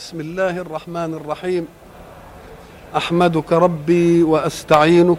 بسم 0.00 0.20
الله 0.20 0.50
الرحمن 0.58 1.14
الرحيم 1.14 1.66
احمدك 2.96 3.52
ربي 3.52 4.22
واستعينك 4.22 5.18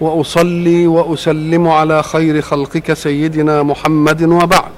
واصلي 0.00 0.86
واسلم 0.86 1.68
على 1.68 2.02
خير 2.02 2.40
خلقك 2.42 2.92
سيدنا 2.92 3.62
محمد 3.62 4.22
وبعد 4.22 4.70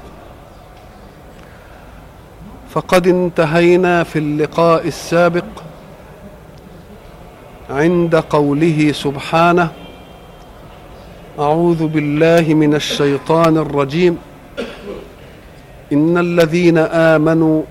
فقد 2.71 3.07
انتهينا 3.07 4.03
في 4.05 4.19
اللقاء 4.19 4.87
السابق 4.89 5.45
عند 7.71 8.17
قوله 8.17 8.93
سبحانه 8.93 9.69
اعوذ 11.39 11.87
بالله 11.87 12.55
من 12.55 12.75
الشيطان 12.75 13.57
الرجيم 13.57 14.19
ان 15.93 16.19
الذين 16.19 16.79
امنوا 16.79 17.63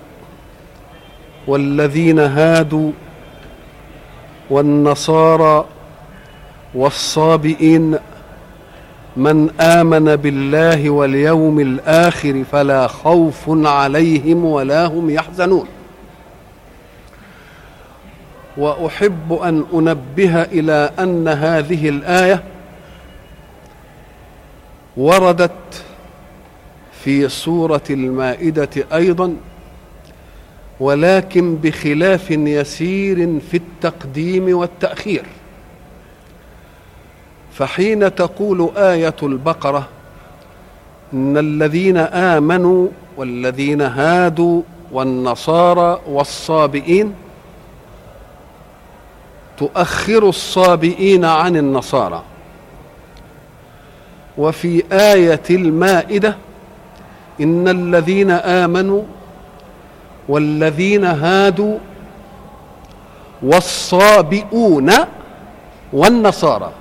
والذين 1.47 2.19
هادوا 2.19 2.91
والنصارى 4.49 5.65
والصابئين 6.75 7.97
من 9.17 9.49
آمن 9.61 10.15
بالله 10.15 10.89
واليوم 10.89 11.59
الآخر 11.59 12.43
فلا 12.51 12.87
خوف 12.87 13.43
عليهم 13.47 14.45
ولا 14.45 14.85
هم 14.85 15.09
يحزنون. 15.09 15.67
وأحب 18.57 19.33
أن 19.33 19.65
أنبه 19.73 20.41
إلى 20.41 20.91
أن 20.99 21.27
هذه 21.27 21.89
الآية 21.89 22.43
وردت 24.97 25.83
في 27.03 27.29
سورة 27.29 27.81
المائدة 27.89 28.69
أيضا 28.93 29.35
ولكن 30.81 31.55
بخلاف 31.55 32.31
يسير 32.31 33.39
في 33.51 33.57
التقديم 33.57 34.57
والتأخير. 34.57 35.25
فحين 37.53 38.15
تقول 38.15 38.71
آية 38.77 39.15
البقرة 39.23 39.87
إن 41.13 41.37
الذين 41.37 41.97
آمنوا 41.97 42.87
والذين 43.17 43.81
هادوا 43.81 44.61
والنصارى 44.91 46.01
والصابئين 46.07 47.13
تؤخر 49.57 50.29
الصابئين 50.29 51.25
عن 51.25 51.57
النصارى. 51.57 52.23
وفي 54.37 54.83
آية 54.91 55.43
المائدة 55.49 56.37
إن 57.41 57.67
الذين 57.67 58.31
آمنوا 58.31 59.03
والذين 60.27 61.05
هادوا 61.05 61.77
والصابئون 63.43 64.91
والنصارى. 65.93 66.71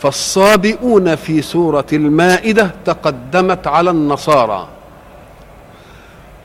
فالصابئون 0.00 1.14
في 1.16 1.42
سورة 1.42 1.86
المائدة 1.92 2.70
تقدمت 2.84 3.66
على 3.66 3.90
النصارى 3.90 4.68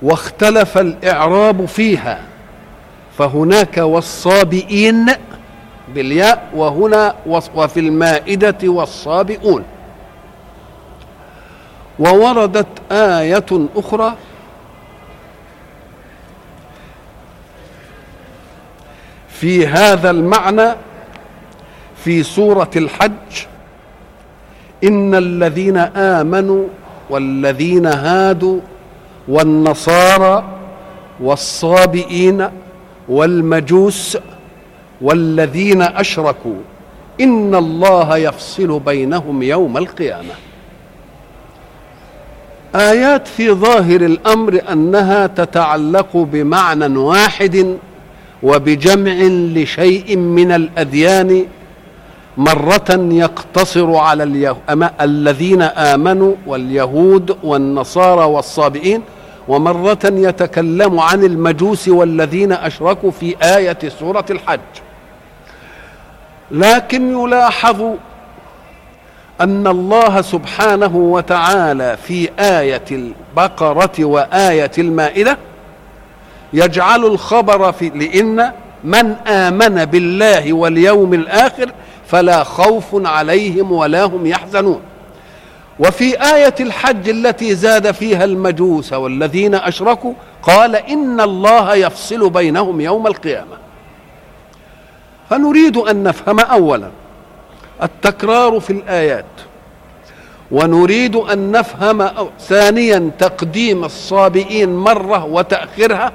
واختلف 0.02 0.78
الإعراب 0.78 1.66
فيها 1.66 2.22
فهناك 3.18 3.78
والصابئين 3.78 5.06
بالياء 5.96 6.50
وهنا 6.56 7.16
وفي 7.56 7.80
المائدة 7.80 8.58
والصابئون. 8.64 9.64
ووردت 12.00 12.68
آية 12.92 13.46
أخرى 13.76 14.16
في 19.30 19.68
هذا 19.68 20.10
المعنى 20.10 20.74
في 22.04 22.24
سورة 22.24 22.70
الحج 22.76 23.12
إن 24.84 25.16
الذين 25.16 25.78
آمنوا 25.78 26.68
والذين 27.10 27.86
هادوا 27.86 28.60
والنصارى 29.28 30.44
والصابئين 31.20 32.50
والمجوس 33.10 34.18
والذين 35.02 35.82
أشركوا 35.82 36.56
إن 37.22 37.56
الله 37.56 38.18
يفصل 38.18 38.80
بينهم 38.80 39.44
يوم 39.44 39.78
القيامة. 39.78 40.34
آيات 42.78 43.28
في 43.28 43.52
ظاهر 43.52 44.02
الأمر 44.02 44.62
أنها 44.72 45.28
تتعلق 45.28 46.18
بمعنى 46.18 46.98
واحد 46.98 47.78
وبجمع 48.44 49.14
لشيء 49.62 50.18
من 50.18 50.52
الأديان 50.52 51.46
مرة 52.38 53.10
يقتصر 53.12 53.96
على 53.96 54.24
اليه... 54.24 54.58
الذين 55.02 55.62
آمنوا 55.62 56.34
واليهود 56.48 57.38
والنصارى 57.44 58.26
والصابئين 58.26 59.02
ومرة 59.48 60.00
يتكلم 60.04 61.00
عن 61.00 61.24
المجوس 61.24 61.88
والذين 61.88 62.52
أشركوا 62.52 63.12
في 63.12 63.36
آية 63.44 63.78
سورة 64.00 64.26
الحج. 64.30 64.60
لكن 66.52 67.12
يلاحظ 67.12 67.84
أن 69.42 69.68
الله 69.68 70.22
سبحانه 70.22 70.96
وتعالى 70.96 71.98
في 71.98 72.30
آية 72.40 72.86
البقرة 72.92 74.06
وآية 74.06 74.72
المائدة 74.78 75.38
يجعل 76.54 77.06
الخبر 77.06 77.72
في 77.72 77.90
لإن 77.90 78.52
من 78.84 79.12
آمن 79.28 79.86
بالله 79.86 80.54
واليوم 80.54 81.14
الآخر 81.14 81.72
فلا 82.08 82.44
خوف 82.44 82.86
عليهم 82.94 83.72
ولا 83.72 84.04
هم 84.04 84.26
يحزنون. 84.26 84.82
وفي 85.80 86.34
آية 86.36 86.56
الحج 86.60 87.10
التي 87.10 87.56
زاد 87.56 87.92
فيها 87.92 88.24
المجوس 88.24 88.94
والذين 88.94 89.56
أشركوا 89.56 90.14
قال 90.42 90.76
إن 90.76 91.22
الله 91.22 91.76
يفصل 91.76 92.30
بينهم 92.30 92.82
يوم 92.82 93.08
القيامة. 93.08 93.58
فنريد 95.30 95.78
أن 95.78 96.04
نفهم 96.04 96.40
اولا 96.40 96.90
التكرار 97.84 98.60
في 98.60 98.70
الآيات. 98.74 99.26
ونريد 100.52 101.16
أن 101.16 101.52
نفهم 101.52 102.10
ثانيا 102.40 103.12
تقديم 103.20 103.84
الصابئين 103.84 104.76
مرة 104.76 105.26
وتأخيرها 105.26 106.12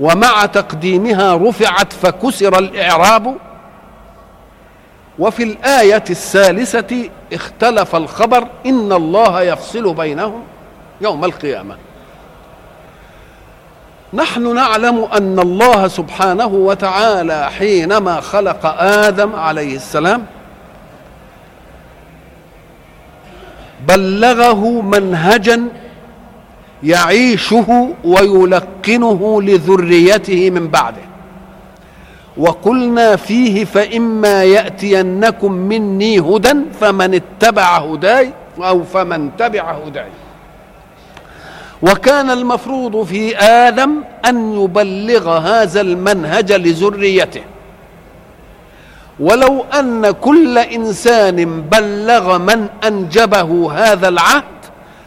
ومع 0.00 0.46
تقديمها 0.46 1.36
رفعت 1.36 1.92
فكسر 1.92 2.58
الإعراب. 2.58 3.36
وفي 5.18 5.42
الآية 5.42 6.04
الثالثة 6.10 7.10
اختلف 7.32 7.96
الخبر 7.96 8.46
إن 8.66 8.92
الله 8.92 9.42
يفصل 9.42 9.94
بينهم 9.94 10.42
يوم 11.00 11.24
القيامة. 11.24 11.76
نحن 14.14 14.54
نعلم 14.54 15.04
أن 15.04 15.38
الله 15.38 15.88
سبحانه 15.88 16.46
وتعالى 16.46 17.50
حينما 17.50 18.20
خلق 18.20 18.66
آدم 18.78 19.36
عليه 19.36 19.76
السلام 19.76 20.26
بلغه 23.88 24.80
منهجا 24.82 25.68
يعيشه 26.82 27.88
ويلقنه 28.04 29.42
لذريته 29.42 30.50
من 30.50 30.68
بعده. 30.68 31.02
وقلنا 32.36 33.16
فيه 33.16 33.64
فإما 33.64 34.44
يأتينكم 34.44 35.52
مني 35.52 36.20
هدى 36.20 36.54
فمن 36.80 37.14
اتبع 37.14 37.78
هداي 37.78 38.30
أو 38.58 38.84
فمن 38.84 39.30
تبع 39.38 39.72
هداي. 39.72 40.08
وكان 41.82 42.30
المفروض 42.30 43.06
في 43.06 43.36
آدم 43.38 43.90
أن 44.28 44.62
يبلغ 44.62 45.38
هذا 45.38 45.80
المنهج 45.80 46.52
لذريته. 46.52 47.42
ولو 49.20 49.64
أن 49.78 50.10
كل 50.10 50.58
إنسان 50.58 51.62
بلغ 51.62 52.38
من 52.38 52.68
أنجبه 52.86 53.72
هذا 53.72 54.08
العهد 54.08 54.44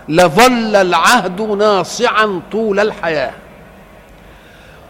لظل 0.10 0.76
العهد 0.76 1.42
ناصعا 1.42 2.42
طول 2.52 2.80
الحياة. 2.80 3.32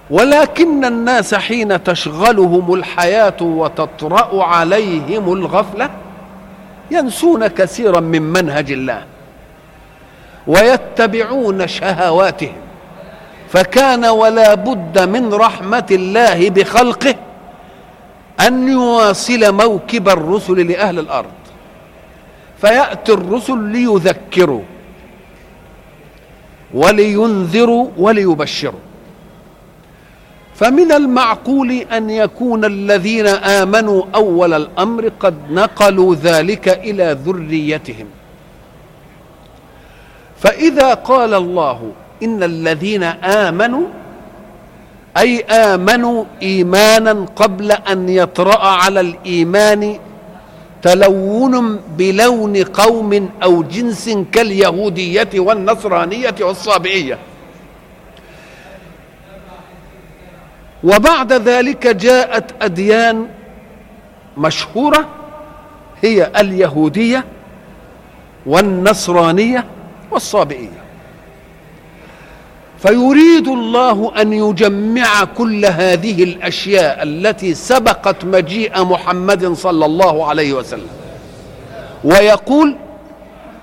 ولكن 0.09 0.85
الناس 0.85 1.35
حين 1.35 1.83
تشغلهم 1.83 2.73
الحياة 2.73 3.41
وتطرأ 3.41 4.43
عليهم 4.43 5.33
الغفلة 5.33 5.89
ينسون 6.91 7.47
كثيرا 7.47 7.99
من 7.99 8.21
منهج 8.21 8.71
الله 8.71 9.03
ويتبعون 10.47 11.67
شهواتهم 11.67 12.55
فكان 13.49 14.05
ولا 14.05 14.53
بد 14.53 15.09
من 15.09 15.33
رحمة 15.33 15.85
الله 15.91 16.49
بخلقه 16.49 17.15
أن 18.39 18.67
يواصل 18.67 19.53
موكب 19.53 20.09
الرسل 20.09 20.67
لأهل 20.67 20.99
الأرض 20.99 21.31
فيأتي 22.61 23.13
الرسل 23.13 23.57
ليذكروا 23.57 24.61
ولينذروا 26.73 27.89
وليبشروا. 27.97 28.79
فمن 30.55 30.91
المعقول 30.91 31.71
أن 31.71 32.09
يكون 32.09 32.65
الذين 32.65 33.27
آمنوا 33.27 34.03
أول 34.15 34.53
الأمر 34.53 35.11
قد 35.19 35.35
نقلوا 35.51 36.15
ذلك 36.15 36.69
إلى 36.69 37.17
ذريتهم. 37.25 38.07
فإذا 40.39 40.93
قال 40.93 41.33
الله 41.33 41.91
إن 42.23 42.43
الذين 42.43 43.03
آمنوا 43.03 43.87
أي 45.17 45.41
آمنوا 45.41 46.25
إيمانا 46.41 47.25
قبل 47.35 47.71
أن 47.71 48.09
يطرأ 48.09 48.67
على 48.67 48.99
الإيمان 48.99 49.99
تلون 50.81 51.81
بلون 51.97 52.63
قوم 52.63 53.29
أو 53.43 53.63
جنس 53.63 54.09
كاليهودية 54.31 55.29
والنصرانية 55.35 56.35
والصابئية. 56.41 57.17
وبعد 60.83 61.33
ذلك 61.33 61.87
جاءت 61.87 62.63
أديان 62.63 63.27
مشهورة 64.37 65.07
هي 66.03 66.31
اليهودية 66.39 67.25
والنصرانية 68.45 69.65
والصابئية. 70.11 70.86
فيريد 72.79 73.47
الله 73.47 74.11
أن 74.21 74.33
يجمع 74.33 75.23
كل 75.23 75.65
هذه 75.65 76.23
الأشياء 76.23 77.03
التي 77.03 77.53
سبقت 77.53 78.25
مجيء 78.25 78.83
محمد 78.83 79.53
صلى 79.53 79.85
الله 79.85 80.27
عليه 80.27 80.53
وسلم. 80.53 80.87
ويقول 82.03 82.75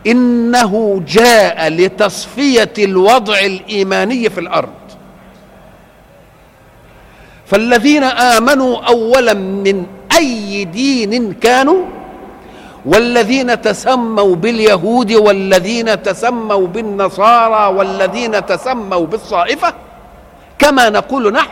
إنه 0.07 1.03
جاء 1.09 1.69
لتصفية 1.69 2.73
الوضع 2.79 3.39
الإيماني 3.39 4.31
في 4.31 4.41
الأرض. 4.41 4.69
فالذين 7.47 8.05
آمنوا 8.05 8.77
اولا 8.77 9.35
من 9.35 9.87
أي 10.17 10.65
دين 10.65 11.33
كانوا 11.33 11.85
والذين 12.87 13.61
تسموا 13.61 14.37
باليهود 14.37 15.13
والذين 15.13 16.03
تسموا 16.03 16.67
بالنصارى 16.67 17.77
والذين 17.77 18.47
تسموا 18.47 19.07
بالصائفة 19.07 19.75
كما 20.59 20.91
نقول 20.91 21.33
نحن 21.33 21.51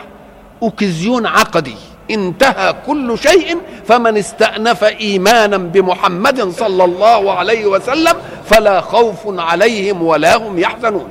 اوكزيون 0.61 1.25
عقدي 1.25 1.75
انتهى 2.11 2.75
كل 2.87 3.17
شيء 3.17 3.57
فمن 3.87 4.17
استأنف 4.17 4.83
إيمانا 4.83 5.57
بمحمد 5.57 6.49
صلى 6.49 6.83
الله 6.83 7.31
عليه 7.31 7.65
وسلم 7.65 8.15
فلا 8.45 8.81
خوف 8.81 9.19
عليهم 9.25 10.03
ولا 10.03 10.37
هم 10.37 10.59
يحزنون. 10.59 11.07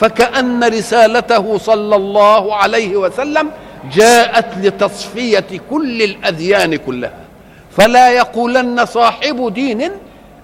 فكأن 0.00 0.64
رسالته 0.64 1.58
صلى 1.58 1.96
الله 1.96 2.54
عليه 2.54 2.96
وسلم 2.96 3.50
جاءت 3.92 4.46
لتصفية 4.62 5.46
كل 5.70 6.02
الأديان 6.02 6.76
كلها. 6.76 7.27
فلا 7.70 8.10
يقولن 8.10 8.86
صاحب 8.86 9.54
دين 9.54 9.90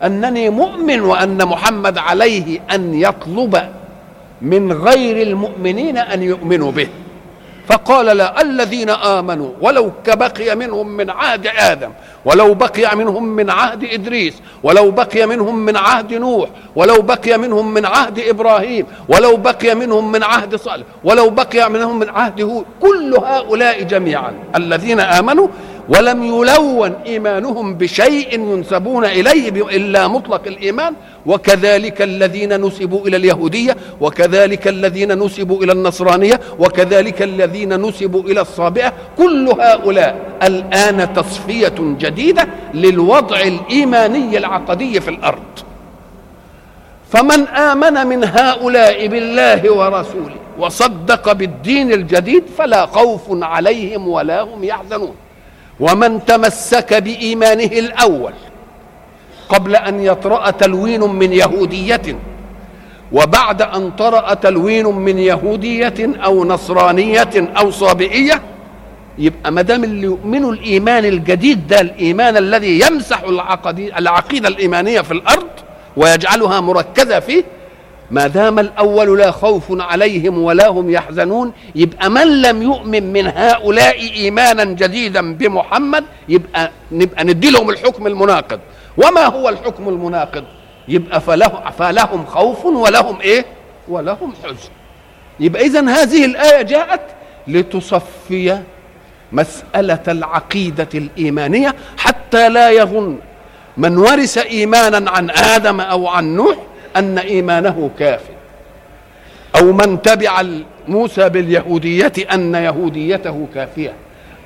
أنني 0.04 0.50
مؤمن 0.50 1.00
وأن 1.00 1.44
محمد 1.44 1.98
عليه 1.98 2.60
أن 2.74 2.94
يطلب 2.94 3.62
من 4.42 4.72
غير 4.72 5.26
المؤمنين 5.26 5.98
أن 5.98 6.22
يؤمنوا 6.22 6.72
به. 6.72 6.88
فقال 7.68 8.06
لا 8.06 8.42
الذين 8.42 8.90
آمنوا 8.90 9.50
ولو 9.60 9.92
كبقي 10.06 10.56
منهم 10.56 10.88
من 10.88 11.10
عهد 11.10 11.46
آدم 11.46 11.90
ولو 12.24 12.54
بقي 12.54 12.96
منهم 12.96 13.24
من 13.24 13.50
عهد 13.50 13.84
إدريس 13.84 14.34
ولو 14.62 14.90
بقي 14.90 15.26
منهم 15.26 15.58
من 15.58 15.76
عهد 15.76 16.14
نوح 16.14 16.48
ولو 16.76 17.02
بقي 17.02 17.38
منهم 17.38 17.74
من 17.74 17.86
عهد 17.86 18.18
إبراهيم 18.18 18.86
ولو 19.08 19.36
بقي 19.36 19.74
منهم 19.74 20.12
من 20.12 20.22
عهد 20.22 20.56
صالح 20.56 20.86
ولو 21.04 21.30
بقي 21.30 21.70
منهم 21.70 21.98
من 21.98 22.08
عهد 22.08 22.40
هود 22.40 22.64
كل 22.80 23.14
هؤلاء 23.14 23.82
جميعا 23.82 24.32
الذين 24.56 25.00
آمنوا 25.00 25.48
ولم 25.88 26.24
يلون 26.24 26.92
إيمانهم 27.06 27.74
بشيء 27.74 28.40
ينسبون 28.40 29.04
إليه 29.04 29.48
إلا 29.48 30.08
مطلق 30.08 30.42
الإيمان 30.46 30.94
وكذلك 31.26 32.02
الذين 32.02 32.60
نسبوا 32.60 33.06
إلى 33.06 33.16
اليهودية 33.16 33.76
وكذلك 34.00 34.68
الذين 34.68 35.18
نسبوا 35.18 35.62
إلى 35.62 35.72
النصرانية 35.72 36.40
وكذلك 36.58 37.22
الذين 37.22 37.80
نسبوا 37.86 38.22
إلى 38.22 38.40
الصابئة. 38.40 38.92
كل 39.18 39.48
هؤلاء 39.48 40.16
الآن 40.42 41.14
تصفية 41.14 41.74
جديدة 41.78 42.48
للوضع 42.74 43.40
الإيماني 43.40 44.38
العقدي 44.38 45.00
في 45.00 45.10
الأرض. 45.10 45.42
فمن 47.10 47.48
آمن 47.48 48.06
من 48.06 48.24
هؤلاء 48.24 49.06
بالله 49.06 49.72
ورسوله 49.72 50.36
وصدق 50.58 51.32
بالدين 51.32 51.92
الجديد 51.92 52.44
فلا 52.58 52.86
خوف 52.86 53.22
عليهم 53.30 54.08
ولا 54.08 54.40
هم 54.40 54.64
يحزنون. 54.64 55.14
ومن 55.80 56.24
تمسك 56.24 56.94
بإيمانه 56.94 57.64
الأول 57.64 58.32
قبل 59.48 59.76
أن 59.76 60.00
يطرأ 60.00 60.50
تلوين 60.50 61.00
من 61.00 61.32
يهودية 61.32 62.02
وبعد 63.12 63.62
أن 63.62 63.90
طرأ 63.90 64.34
تلوين 64.34 64.86
من 64.86 65.18
يهودية 65.18 65.94
أو 66.24 66.44
نصرانية 66.44 67.30
أو 67.58 67.70
صابئية 67.70 68.42
يبقى 69.18 69.52
ما 69.52 69.62
دام 69.62 69.84
اللي 69.84 70.02
يؤمنوا 70.02 70.52
الإيمان 70.52 71.04
الجديد 71.04 71.66
ده 71.66 71.80
الإيمان 71.80 72.36
الذي 72.36 72.80
يمسح 72.80 73.22
العقيدة 73.98 74.48
الإيمانية 74.48 75.00
في 75.00 75.10
الأرض 75.12 75.46
ويجعلها 75.96 76.60
مركزة 76.60 77.20
فيه 77.20 77.44
ما 78.10 78.26
دام 78.26 78.58
الأول 78.58 79.18
لا 79.18 79.30
خوف 79.30 79.64
عليهم 79.70 80.38
ولا 80.38 80.68
هم 80.68 80.90
يحزنون 80.90 81.52
يبقى 81.74 82.10
من 82.10 82.42
لم 82.42 82.62
يؤمن 82.62 83.12
من 83.12 83.26
هؤلاء 83.26 84.00
إيمانا 84.00 84.64
جديدا 84.64 85.34
بمحمد 85.34 86.04
يبقى 86.28 86.70
نبقى 86.92 87.24
ندي 87.24 87.50
لهم 87.50 87.70
الحكم 87.70 88.06
المناقض. 88.06 88.60
وما 88.96 89.26
هو 89.26 89.48
الحكم 89.48 89.88
المناقض؟ 89.88 90.44
يبقى 90.88 91.20
فله 91.20 91.70
فلهم 91.78 92.26
خوف 92.26 92.64
ولهم 92.64 93.20
إيه؟ 93.20 93.44
ولهم 93.88 94.32
حزن. 94.44 94.68
يبقى 95.40 95.62
اذا 95.66 95.88
هذه 95.88 96.24
الآية 96.24 96.62
جاءت 96.62 97.00
لتصفي 97.46 98.58
مسألة 99.32 100.02
العقيدة 100.08 100.88
الإيمانية 100.94 101.74
حتى 101.98 102.48
لا 102.48 102.70
يظن 102.70 103.18
من 103.76 103.98
ورث 103.98 104.38
إيمانا 104.38 105.10
عن 105.10 105.30
آدم 105.30 105.80
أو 105.80 106.08
عن 106.08 106.36
نوح 106.36 106.56
أن 106.96 107.18
إيمانه 107.18 107.90
كاف. 107.98 108.20
أو 109.60 109.72
من 109.72 110.02
تبع 110.02 110.42
موسى 110.88 111.28
باليهودية 111.28 112.12
أن 112.32 112.54
يهوديته 112.54 113.46
كافية. 113.54 113.92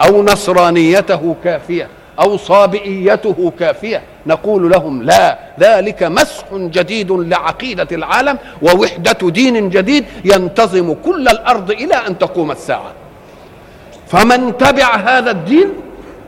أو 0.03 0.23
نصرانيته 0.23 1.37
كافية. 1.45 1.89
أو 2.21 2.37
صابئيته 2.37 3.53
كافية. 3.59 4.03
نقول 4.27 4.71
لهم 4.71 5.03
لا 5.03 5.39
ذلك 5.61 6.03
مسح 6.03 6.45
جديد 6.55 7.13
لعقيدة 7.13 7.89
العالم 7.93 8.39
ووحدة 8.63 9.29
دين 9.31 9.71
جديد 9.71 10.05
ينتظم 10.25 10.95
كل 11.05 11.29
الأرض 11.29 11.71
إلى 11.71 11.95
أن 11.95 12.19
تقوم 12.19 12.51
الساعة. 12.51 12.93
فمن 14.09 14.59
تبع 14.59 14.97
هذا 14.97 15.31
الدين 15.31 15.69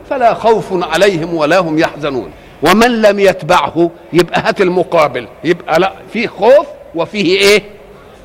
فلا 0.09 0.33
خوف 0.33 0.93
عليهم 0.93 1.33
ولا 1.33 1.59
هم 1.59 1.79
يحزنون. 1.79 2.31
ومن 2.63 3.01
لم 3.01 3.19
يتبعه 3.19 3.91
يبقى 4.13 4.41
هات 4.41 4.61
المقابل 4.61 5.27
يبقى 5.43 5.79
لا 5.79 5.93
فيه 6.13 6.27
خوف 6.27 6.67
وفيه 6.95 7.37
إيه؟ 7.39 7.63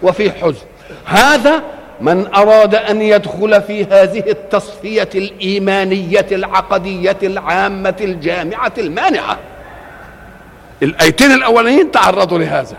وفيه 0.03 0.31
حزن. 0.31 0.65
هذا 1.05 1.63
من 2.01 2.27
أراد 2.35 2.75
أن 2.75 3.03
يدخل 3.03 3.63
في 3.63 3.85
هذه 3.85 4.25
التصفية 4.31 5.09
الإيمانية 5.15 6.27
العقدية 6.33 7.17
العامة 7.23 7.97
الجامعة 8.01 8.73
المانعة. 8.79 9.39
الآيتين 10.83 11.33
الاولانيين 11.33 11.91
تعرضوا 11.91 12.39
لهذا. 12.39 12.77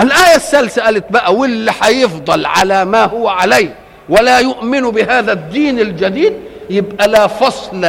الآية 0.00 0.34
الثالثة 0.36 0.82
قالت 0.82 1.12
بقى 1.12 1.34
واللي 1.34 1.72
هيفضل 1.82 2.46
على 2.46 2.84
ما 2.84 3.04
هو 3.04 3.28
عليه 3.28 3.74
ولا 4.08 4.38
يؤمن 4.38 4.80
بهذا 4.90 5.32
الدين 5.32 5.80
الجديد 5.80 6.32
يبقى 6.70 7.08
لا 7.08 7.26
فصل 7.26 7.86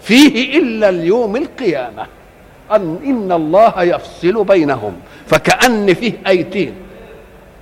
فيه 0.00 0.58
إلا 0.58 0.88
اليوم 0.88 1.36
القيامة. 1.36 2.06
أن 2.72 2.98
إن 3.04 3.32
الله 3.32 3.82
يفصل 3.82 4.44
بينهم 4.44 4.92
فكأن 5.26 5.94
فيه 5.94 6.12
أيتين. 6.26 6.74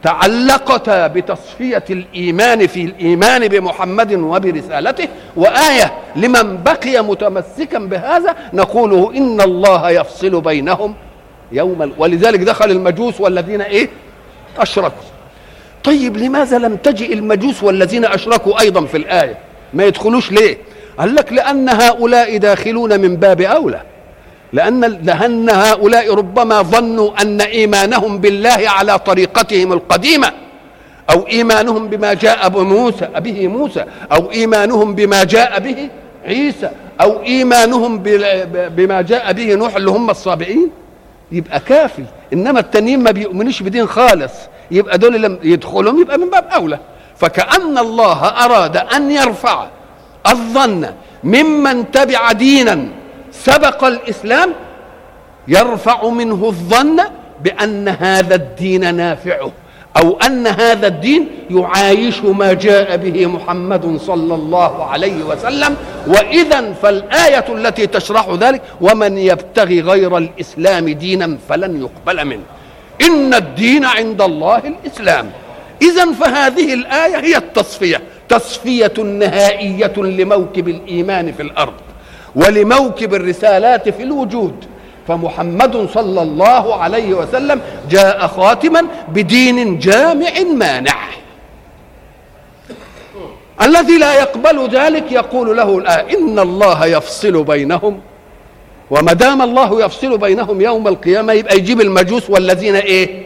تعلقتا 0.02 1.06
بتصفية 1.06 1.84
الإيمان 1.90 2.66
في 2.66 2.84
الإيمان 2.84 3.48
بمحمد 3.48 4.12
وبرسالته 4.12 5.08
وآية 5.36 5.92
لمن 6.16 6.62
بقي 6.62 7.04
متمسكا 7.04 7.78
بهذا 7.78 8.36
نقوله 8.52 9.12
إن 9.16 9.40
الله 9.40 9.90
يفصل 9.90 10.40
بينهم 10.40 10.94
يوم 11.52 11.92
ولذلك 11.98 12.40
دخل 12.40 12.70
المجوس 12.70 13.20
والذين 13.20 13.60
إيه؟ 13.60 13.88
أشركوا. 14.58 15.02
طيب 15.84 16.16
لماذا 16.16 16.58
لم 16.58 16.76
تجئ 16.76 17.12
المجوس 17.12 17.62
والذين 17.62 18.04
أشركوا 18.04 18.60
أيضا 18.60 18.84
في 18.84 18.96
الآية؟ 18.96 19.38
ما 19.74 19.84
يدخلوش 19.84 20.32
ليه؟ 20.32 20.58
قال 20.98 21.14
لك 21.14 21.32
لأن 21.32 21.68
هؤلاء 21.68 22.36
داخلون 22.36 23.00
من 23.00 23.16
باب 23.16 23.40
أولى. 23.40 23.82
لأن 24.52 24.80
لأن 24.80 25.50
هؤلاء 25.50 26.14
ربما 26.14 26.62
ظنوا 26.62 27.22
أن 27.22 27.40
إيمانهم 27.40 28.18
بالله 28.18 28.58
على 28.66 28.98
طريقتهم 28.98 29.72
القديمة 29.72 30.32
أو 31.10 31.26
إيمانهم 31.26 31.88
بما 31.88 32.14
جاء 32.14 32.48
بموسى 32.48 33.08
به 33.16 33.48
موسى 33.48 33.84
أو 34.12 34.30
إيمانهم 34.30 34.94
بما 34.94 35.24
جاء 35.24 35.60
به 35.60 35.88
عيسى 36.26 36.70
أو 37.00 37.22
إيمانهم 37.22 37.98
بما 38.76 39.02
جاء 39.02 39.32
به 39.32 39.54
نوح 39.54 39.76
اللي 39.76 39.90
هم 39.90 40.10
الصابئين. 40.10 40.70
يبقى 41.32 41.60
كافي. 41.60 42.04
إنما 42.32 42.60
التانيين 42.60 43.02
ما 43.02 43.10
بيؤمنوش 43.10 43.62
بدين 43.62 43.86
خالص. 43.86 44.32
يبقى 44.70 44.98
دول 44.98 45.22
لم 45.22 45.38
يدخلهم 45.42 46.00
يبقى 46.00 46.18
من 46.18 46.30
باب 46.30 46.44
أولى. 46.54 46.78
فكأن 47.16 47.78
الله 47.78 48.24
أراد 48.26 48.76
أن 48.76 49.10
يرفع 49.10 49.66
الظن 50.26 50.90
ممن 51.24 51.90
تبع 51.90 52.32
دينا 52.32 52.88
سبق 53.44 53.84
الإسلام 53.84 54.52
يرفع 55.48 56.08
منه 56.08 56.46
الظن 56.46 57.00
بأن 57.44 57.88
هذا 57.88 58.34
الدين 58.34 58.94
نافعه 58.94 59.52
أو 59.96 60.18
أن 60.26 60.46
هذا 60.46 60.86
الدين 60.86 61.28
يعايش 61.50 62.20
ما 62.20 62.52
جاء 62.52 62.96
به 62.96 63.26
محمد 63.26 63.98
صلى 64.06 64.34
الله 64.34 64.84
عليه 64.84 65.22
وسلم. 65.22 65.76
وإذا 66.06 66.72
فالآية 66.72 67.44
التي 67.48 67.86
تشرح 67.86 68.28
ذلك 68.40 68.62
ومن 68.80 69.18
يبتغي 69.18 69.80
غير 69.80 70.18
الإسلام 70.18 70.88
دينا 70.88 71.38
فلن 71.48 71.80
يقبل 71.80 72.24
منه. 72.24 72.42
إن 73.02 73.34
الدين 73.34 73.84
عند 73.84 74.22
الله 74.22 74.58
الإسلام. 74.58 75.30
إذا 75.82 76.12
فهذه 76.12 76.74
الآية 76.74 77.16
هي 77.16 77.36
التصفية 77.36 78.00
تصفية 78.28 78.92
نهائية 78.98 79.92
لموكب 79.96 80.68
الإيمان 80.68 81.32
في 81.32 81.42
الأرض. 81.42 81.72
ولموكب 82.36 83.14
الرسالات 83.14 83.88
في 83.88 84.02
الوجود. 84.02 84.54
فمحمد 85.08 85.88
صلى 85.94 86.22
الله 86.22 86.74
عليه 86.74 87.14
وسلم 87.14 87.60
جاء 87.90 88.26
خاتما 88.26 88.84
بدين 89.08 89.78
جامع 89.78 90.30
مانع. 90.54 91.08
الذي 93.62 93.98
لا 93.98 94.14
يقبل 94.14 94.68
ذلك 94.68 95.12
يقول 95.12 95.56
له 95.56 95.78
الآن 95.78 96.08
إن 96.16 96.38
الله 96.38 96.86
يفصل 96.86 97.44
بينهم. 97.44 98.00
وما 98.90 99.12
دام 99.12 99.42
الله 99.42 99.84
يفصل 99.84 100.18
بينهم 100.18 100.60
يوم 100.60 100.88
القيامة 100.88 101.32
يبقى 101.32 101.56
يجيب 101.56 101.80
المجوس 101.80 102.30
والذين 102.30 102.76
إيه؟ 102.76 103.22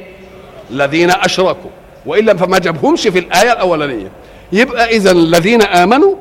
الذين 0.70 1.10
أشركوا. 1.10 1.70
وإلا 2.06 2.34
فما 2.34 2.58
جابهمش 2.58 3.08
في 3.08 3.18
الآية 3.18 3.52
الأولانية. 3.52 4.10
يبقى 4.52 4.96
إذا 4.96 5.10
الذين 5.10 5.62
آمنوا 5.62 6.14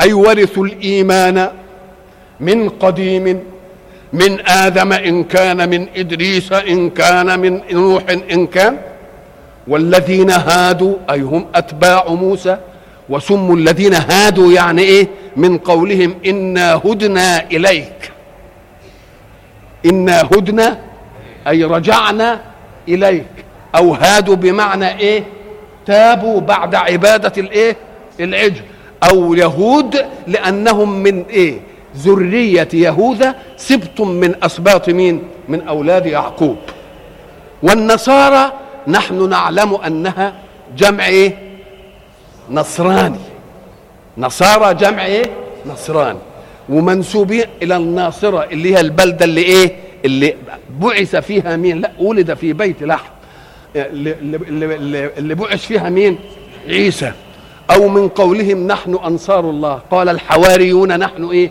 أي 0.00 0.12
ورثوا 0.12 0.66
الإيمان 0.66 1.50
من 2.40 2.68
قديم 2.68 3.44
من 4.12 4.48
آدم 4.48 4.92
إن 4.92 5.24
كان 5.24 5.68
من 5.68 5.86
إدريس 5.96 6.52
إن 6.52 6.90
كان 6.90 7.40
من 7.40 7.60
نوح 7.72 8.02
إن 8.32 8.46
كان. 8.46 8.78
والذين 9.68 10.30
هادوا 10.30 10.96
أي 11.10 11.20
هم 11.20 11.46
أتباع 11.54 12.08
موسى 12.08 12.58
وسموا 13.08 13.56
الذين 13.56 13.94
هادوا 13.94 14.52
يعني 14.52 14.82
إيه؟ 14.82 15.08
من 15.36 15.58
قولهم 15.58 16.14
إنا 16.26 16.74
هدنا 16.74 17.50
إليك. 17.50 18.12
إنا 19.86 20.22
هدنا 20.22 20.78
أي 21.48 21.64
رجعنا 21.64 22.40
إليك. 22.88 23.26
أو 23.76 23.94
هادوا 23.94 24.34
بمعنى 24.34 24.98
إيه؟ 24.98 25.24
تابوا 25.86 26.40
بعد 26.40 26.74
عبادة 26.74 27.32
الإيه؟ 27.38 27.76
العجل. 28.20 28.62
أو 29.10 29.34
يهود 29.34 30.04
لأنهم 30.26 31.02
من 31.02 31.24
إيه؟ 31.30 31.67
ذرية 31.98 32.68
يهوذا 32.74 33.34
سبط 33.56 34.00
من 34.00 34.34
أسباط 34.42 34.88
مين؟ 34.88 35.22
من 35.48 35.68
أولاد 35.68 36.06
يعقوب. 36.06 36.56
والنصارى 37.62 38.52
نحن 38.88 39.28
نعلم 39.28 39.74
أنها 39.74 40.34
جمع 40.76 41.06
إيه؟ 41.06 41.38
نصراني. 42.50 43.18
نصارى 44.18 44.74
جمع 44.74 45.06
إيه؟ 45.06 45.30
نصراني. 45.66 46.18
ومنسوبين 46.68 47.44
إلى 47.62 47.76
الناصرة 47.76 48.44
اللي 48.44 48.74
هي 48.74 48.80
البلدة 48.80 49.24
اللي 49.24 49.40
إيه؟ 49.40 49.76
اللي 50.04 50.34
بعث 50.80 51.16
فيها 51.16 51.56
مين؟ 51.56 51.80
لا 51.80 51.90
ولد 51.98 52.34
في 52.34 52.52
بيت 52.52 52.82
لحم. 52.82 53.10
اللي, 53.76 54.14
اللي, 54.48 55.10
اللي 55.18 55.34
بعث 55.34 55.66
فيها 55.66 55.90
مين؟ 55.90 56.18
عيسى. 56.68 57.12
أو 57.70 57.88
من 57.88 58.08
قولهم 58.08 58.66
نحن 58.66 58.94
أنصار 58.94 59.50
الله. 59.50 59.80
قال 59.90 60.08
الحواريون 60.08 60.98
نحن 60.98 61.24
إيه؟ 61.24 61.50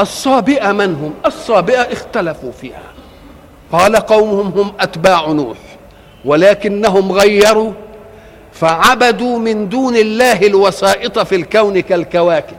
الصابئة 0.00 0.72
من 0.72 0.94
هم؟ 0.94 1.14
الصابئة 1.26 1.92
اختلفوا 1.92 2.52
فيها. 2.52 2.82
قال 3.72 3.96
قومهم 3.96 4.46
هم 4.46 4.72
أتباع 4.80 5.26
نوح 5.26 5.56
ولكنهم 6.24 7.12
غيروا 7.12 7.72
فعبدوا 8.52 9.38
من 9.38 9.68
دون 9.68 9.96
الله 9.96 10.46
الوسائط 10.46 11.18
في 11.18 11.34
الكون 11.34 11.80
كالكواكب 11.80 12.56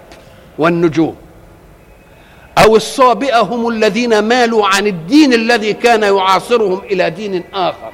والنجوم. 0.57 1.15
أو 2.57 2.75
الصابئة 2.75 3.39
هم 3.39 3.67
الذين 3.67 4.19
مالوا 4.19 4.67
عن 4.67 4.87
الدين 4.87 5.33
الذي 5.33 5.73
كان 5.73 6.03
يعاصرهم 6.03 6.81
إلى 6.91 7.09
دين 7.09 7.43
آخر. 7.53 7.91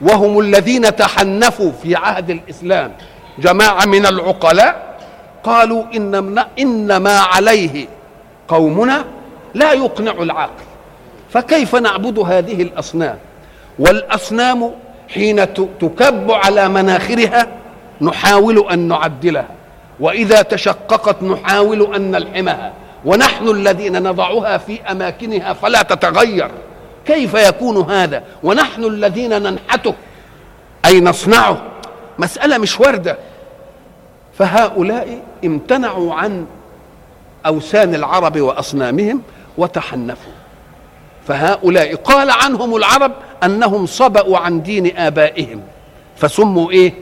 وهم 0.00 0.38
الذين 0.38 0.96
تحنفوا 0.96 1.72
في 1.82 1.96
عهد 1.96 2.30
الإسلام. 2.30 2.92
جماعة 3.38 3.84
من 3.84 4.06
العقلاء 4.06 4.98
قالوا 5.44 5.84
إن 5.94 6.44
إن 6.58 6.96
ما 6.96 7.18
عليه 7.18 7.88
قومنا 8.48 9.04
لا 9.54 9.72
يقنع 9.72 10.12
العقل 10.12 10.64
فكيف 11.30 11.74
نعبد 11.74 12.18
هذه 12.18 12.62
الأصنام؟ 12.62 13.18
والأصنام 13.78 14.72
حين 15.08 15.54
تكب 15.54 16.30
على 16.30 16.68
مناخرها 16.68 17.46
نحاول 18.00 18.68
أن 18.70 18.78
نعدلها. 18.78 19.48
وإذا 20.00 20.42
تشققت 20.42 21.22
نحاول 21.22 21.94
أن 21.94 22.10
نلحمها. 22.10 22.72
ونحن 23.04 23.48
الذين 23.48 24.02
نضعها 24.02 24.58
في 24.58 24.82
أماكنها 24.82 25.52
فلا 25.52 25.82
تتغير. 25.82 26.50
كيف 27.06 27.34
يكون 27.34 27.90
هذا؟ 27.90 28.22
ونحن 28.42 28.84
الذين 28.84 29.42
ننحته. 29.42 29.94
أي 30.84 31.00
نصنعه؟ 31.00 31.62
مسألة 32.18 32.58
مش 32.58 32.80
واردة. 32.80 33.18
فهؤلاء 34.38 35.18
امتنعوا 35.44 36.14
عن 36.14 36.46
أوثان 37.48 37.94
العرب 37.94 38.40
وأصنامهم 38.40 39.22
وتحنفوا. 39.58 40.32
فهؤلاء 41.28 41.94
قال 41.94 42.30
عنهم 42.30 42.76
العرب 42.76 43.12
أنهم 43.44 43.86
صبأوا 43.86 44.38
عن 44.38 44.62
دين 44.62 44.96
آبائهم. 44.96 45.60
فسموا 46.16 46.70
إيه؟ 46.70 46.92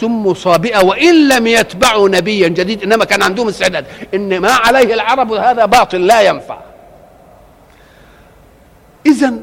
سموا 0.00 0.34
صابئة 0.34 0.84
وإن 0.84 1.28
لم 1.28 1.46
يتبعوا 1.46 2.08
نبيا 2.08 2.48
جديد 2.48 2.82
إنما 2.82 3.04
كان 3.04 3.22
عندهم 3.22 3.48
استعداد. 3.48 3.86
إن 4.14 4.38
ما 4.38 4.52
عليه 4.52 4.94
العرب 4.94 5.32
هذا 5.32 5.64
باطل 5.66 6.06
لا 6.06 6.20
ينفع. 6.20 6.58
إذا 9.06 9.34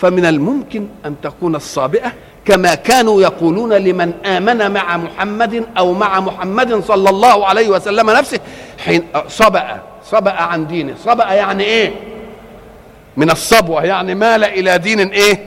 فمن 0.00 0.24
الممكن 0.24 0.88
أن 1.04 1.14
تكون 1.22 1.54
الصابئة 1.54 2.12
كما 2.46 2.74
كانوا 2.74 3.22
يقولون 3.22 3.72
لمن 3.72 4.12
آمن 4.24 4.70
مع 4.70 4.96
محمد 4.96 5.64
أو 5.78 5.92
مع 5.92 6.20
محمد 6.20 6.84
صلى 6.84 7.10
الله 7.10 7.46
عليه 7.46 7.68
وسلم 7.68 8.10
نفسه 8.10 8.38
حين 8.84 9.02
صبأ 9.28 9.80
صبأ 10.04 10.30
عن 10.30 10.66
دينه. 10.66 10.94
صبأ 11.04 11.32
يعني 11.32 11.64
إيه؟ 11.64 11.92
من 13.16 13.30
الصبوة 13.30 13.84
يعني 13.84 14.14
مال 14.14 14.44
إلى 14.44 14.78
دين 14.78 15.00
إيه؟ 15.00 15.40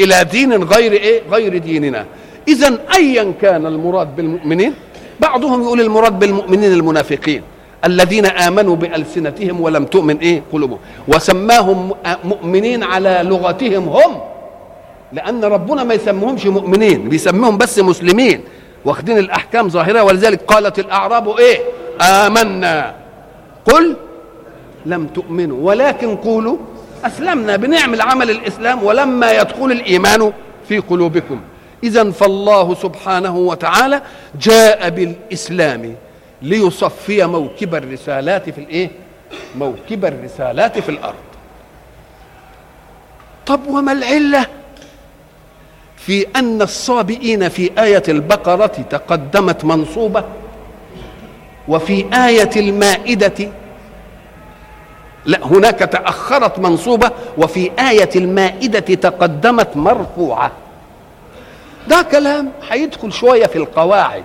إلى 0.00 0.24
دين 0.24 0.62
غير 0.64 0.92
إيه؟ 0.92 1.22
غير 1.32 1.58
ديننا. 1.58 2.06
إذا 2.48 2.78
أيا 2.94 3.32
كان 3.42 3.66
المراد 3.66 4.16
بالمؤمنين 4.16 4.74
بعضهم 5.20 5.62
يقول 5.62 5.80
المراد 5.80 6.18
بالمؤمنين 6.18 6.72
المنافقين 6.72 7.42
الذين 7.84 8.26
آمنوا 8.26 8.76
بألسنتهم 8.76 9.60
ولم 9.60 9.84
تؤمن 9.84 10.16
إيه؟ 10.18 10.42
قلوبهم. 10.52 10.78
وسماهم 11.08 11.94
مؤمنين 12.24 12.82
على 12.82 13.20
لغتهم 13.24 13.88
هم. 13.88 14.20
لأن 15.12 15.44
ربنا 15.44 15.84
ما 15.84 15.94
يسميهمش 15.94 16.46
مؤمنين 16.46 17.08
بيسميهم 17.08 17.58
بس 17.58 17.78
مسلمين. 17.78 18.44
واخدين 18.84 19.18
الأحكام 19.18 19.68
ظاهرة 19.68 20.02
ولذلك 20.02 20.42
قالت 20.42 20.78
الأعراب 20.78 21.38
إيه؟ 21.38 21.58
آمنا. 22.00 22.94
قل 23.64 23.96
لم 24.86 25.06
تؤمنوا 25.06 25.58
ولكن 25.62 26.16
قولوا 26.16 26.56
أسلمنا 27.04 27.56
بنعمل 27.56 28.00
عمل 28.00 28.30
الإسلام 28.30 28.84
ولما 28.84 29.32
يدخل 29.32 29.72
الإيمان 29.72 30.32
في 30.68 30.78
قلوبكم. 30.78 31.40
اذا 31.84 32.10
فالله 32.10 32.74
سبحانه 32.74 33.36
وتعالى 33.36 34.02
جاء 34.40 34.90
بالإسلام 34.90 35.94
ليصفي 36.42 37.26
موكب 37.26 37.74
الرسالات 37.74 38.50
في 38.50 38.60
الإيه؟ 38.60 38.90
موكب 39.58 40.04
الرسالات 40.04 40.78
في 40.78 40.88
الأرض. 40.88 41.14
طب 43.46 43.66
وما 43.66 43.92
العلة؟ 43.92 44.46
في 46.08 46.26
أن 46.36 46.62
الصابئين 46.62 47.48
في 47.48 47.70
آية 47.78 48.02
البقرة 48.08 48.66
تقدمت 48.90 49.64
منصوبة 49.64 50.24
وفي 51.68 52.04
آية 52.26 52.50
المائدة 52.56 53.48
لا 55.24 55.46
هناك 55.46 55.78
تأخرت 55.78 56.58
منصوبة 56.58 57.10
وفي 57.38 57.70
آية 57.90 58.08
المائدة 58.16 58.80
تقدمت 58.80 59.76
مرفوعة. 59.76 60.50
ده 61.88 62.02
كلام 62.02 62.50
هيدخل 62.70 63.12
شوية 63.12 63.46
في 63.46 63.56
القواعد. 63.56 64.24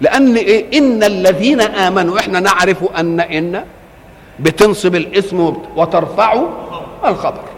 لأن 0.00 0.36
إيه 0.36 0.78
إن 0.78 1.02
الذين 1.02 1.60
آمنوا 1.60 2.18
إحنا 2.18 2.40
نعرف 2.40 2.84
أن 2.96 3.20
إن 3.20 3.64
بتنصب 4.40 4.94
الاسم 4.94 5.56
وترفع 5.76 6.42
الخبر. 7.04 7.55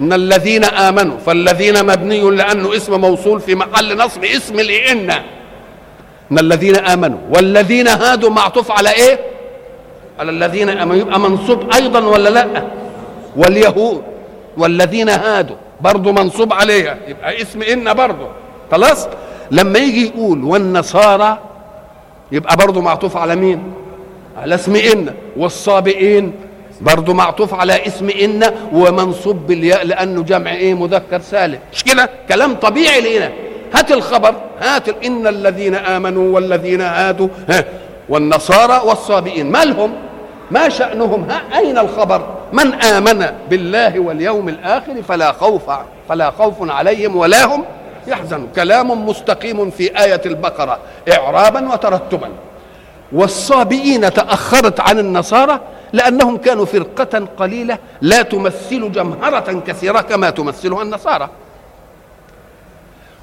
إن 0.00 0.12
الذين 0.12 0.64
آمنوا 0.64 1.18
فالذين 1.18 1.86
مبني 1.86 2.20
لأنه 2.30 2.76
اسم 2.76 3.00
موصول 3.00 3.40
في 3.40 3.54
محل 3.54 3.96
نصب 3.96 4.24
اسم 4.24 4.60
لأن 4.60 5.10
إن 6.32 6.38
الذين 6.38 6.76
آمنوا 6.76 7.18
والذين 7.30 7.88
هادوا 7.88 8.30
معطوف 8.30 8.70
على 8.70 8.90
إيه؟ 8.90 9.18
على 10.18 10.30
الذين 10.30 10.68
آمنوا 10.68 10.96
يبقى 10.96 11.20
منصوب 11.20 11.72
أيضا 11.74 12.00
ولا 12.00 12.28
لأ؟ 12.28 12.62
واليهود 13.36 14.02
والذين 14.56 15.08
هادوا 15.08 15.56
برضه 15.80 16.12
منصوب 16.12 16.52
عليها 16.52 16.96
يبقى 17.08 17.42
اسم 17.42 17.62
إن 17.62 17.94
برضه 17.94 18.28
خلاص؟ 18.70 19.08
لما 19.50 19.78
يجي 19.78 20.06
يقول 20.06 20.44
والنصارى 20.44 21.38
يبقى 22.32 22.56
برضه 22.56 22.80
معطوف 22.80 23.16
على 23.16 23.36
مين؟ 23.36 23.72
على 24.36 24.54
اسم 24.54 24.76
إن. 24.76 25.14
والصابئين 25.36 26.32
برضه 26.80 27.14
معطوف 27.14 27.54
على 27.54 27.86
اسم 27.86 28.08
إن 28.10 28.52
ومنصوب 28.72 29.46
بالياء 29.46 29.86
لأنه 29.86 30.22
جمع 30.22 30.52
إيه؟ 30.52 30.74
مذكر 30.74 31.20
سالم. 31.20 31.58
مش 31.72 31.84
كده؟ 31.84 32.10
كلام 32.28 32.54
طبيعي 32.54 33.16
لنا 33.16 33.32
هات 33.74 33.92
الخبر 33.92 34.34
هات 34.60 34.88
إن 35.04 35.26
الذين 35.26 35.74
آمنوا 35.74 36.34
والذين 36.34 36.80
هادوا 36.80 37.28
ها 37.48 37.64
والنصارى 38.08 38.80
والصابئين. 38.84 39.50
ما 39.50 39.64
لهم؟ 39.64 39.92
ما 40.50 40.68
شأنهم؟ 40.68 41.30
ها 41.30 41.58
أين 41.58 41.78
الخبر؟ 41.78 42.26
من 42.52 42.74
آمن 42.74 43.26
بالله 43.50 44.00
واليوم 44.00 44.48
الآخر 44.48 45.02
فلا 45.08 45.32
خوف 45.32 45.62
فلا 46.08 46.30
خوف 46.30 46.70
عليهم 46.70 47.16
ولا 47.16 47.44
هم 47.44 47.64
يحزنوا 48.06 48.46
كلام 48.56 49.06
مستقيم 49.08 49.70
في 49.70 50.04
آية 50.04 50.20
البقرة 50.26 50.78
إعرابا 51.12 51.72
وترتبا. 51.72 52.28
والصابئين 53.12 54.12
تأخرت 54.12 54.80
عن 54.80 54.98
النصارى 54.98 55.60
لأنهم 55.92 56.36
كانوا 56.36 56.64
فرقة 56.64 57.26
قليلة 57.36 57.78
لا 58.00 58.22
تمثل 58.22 58.92
جمهرة 58.92 59.62
كثيرة 59.66 60.00
كما 60.00 60.30
تمثلها 60.30 60.82
النصارى. 60.82 61.28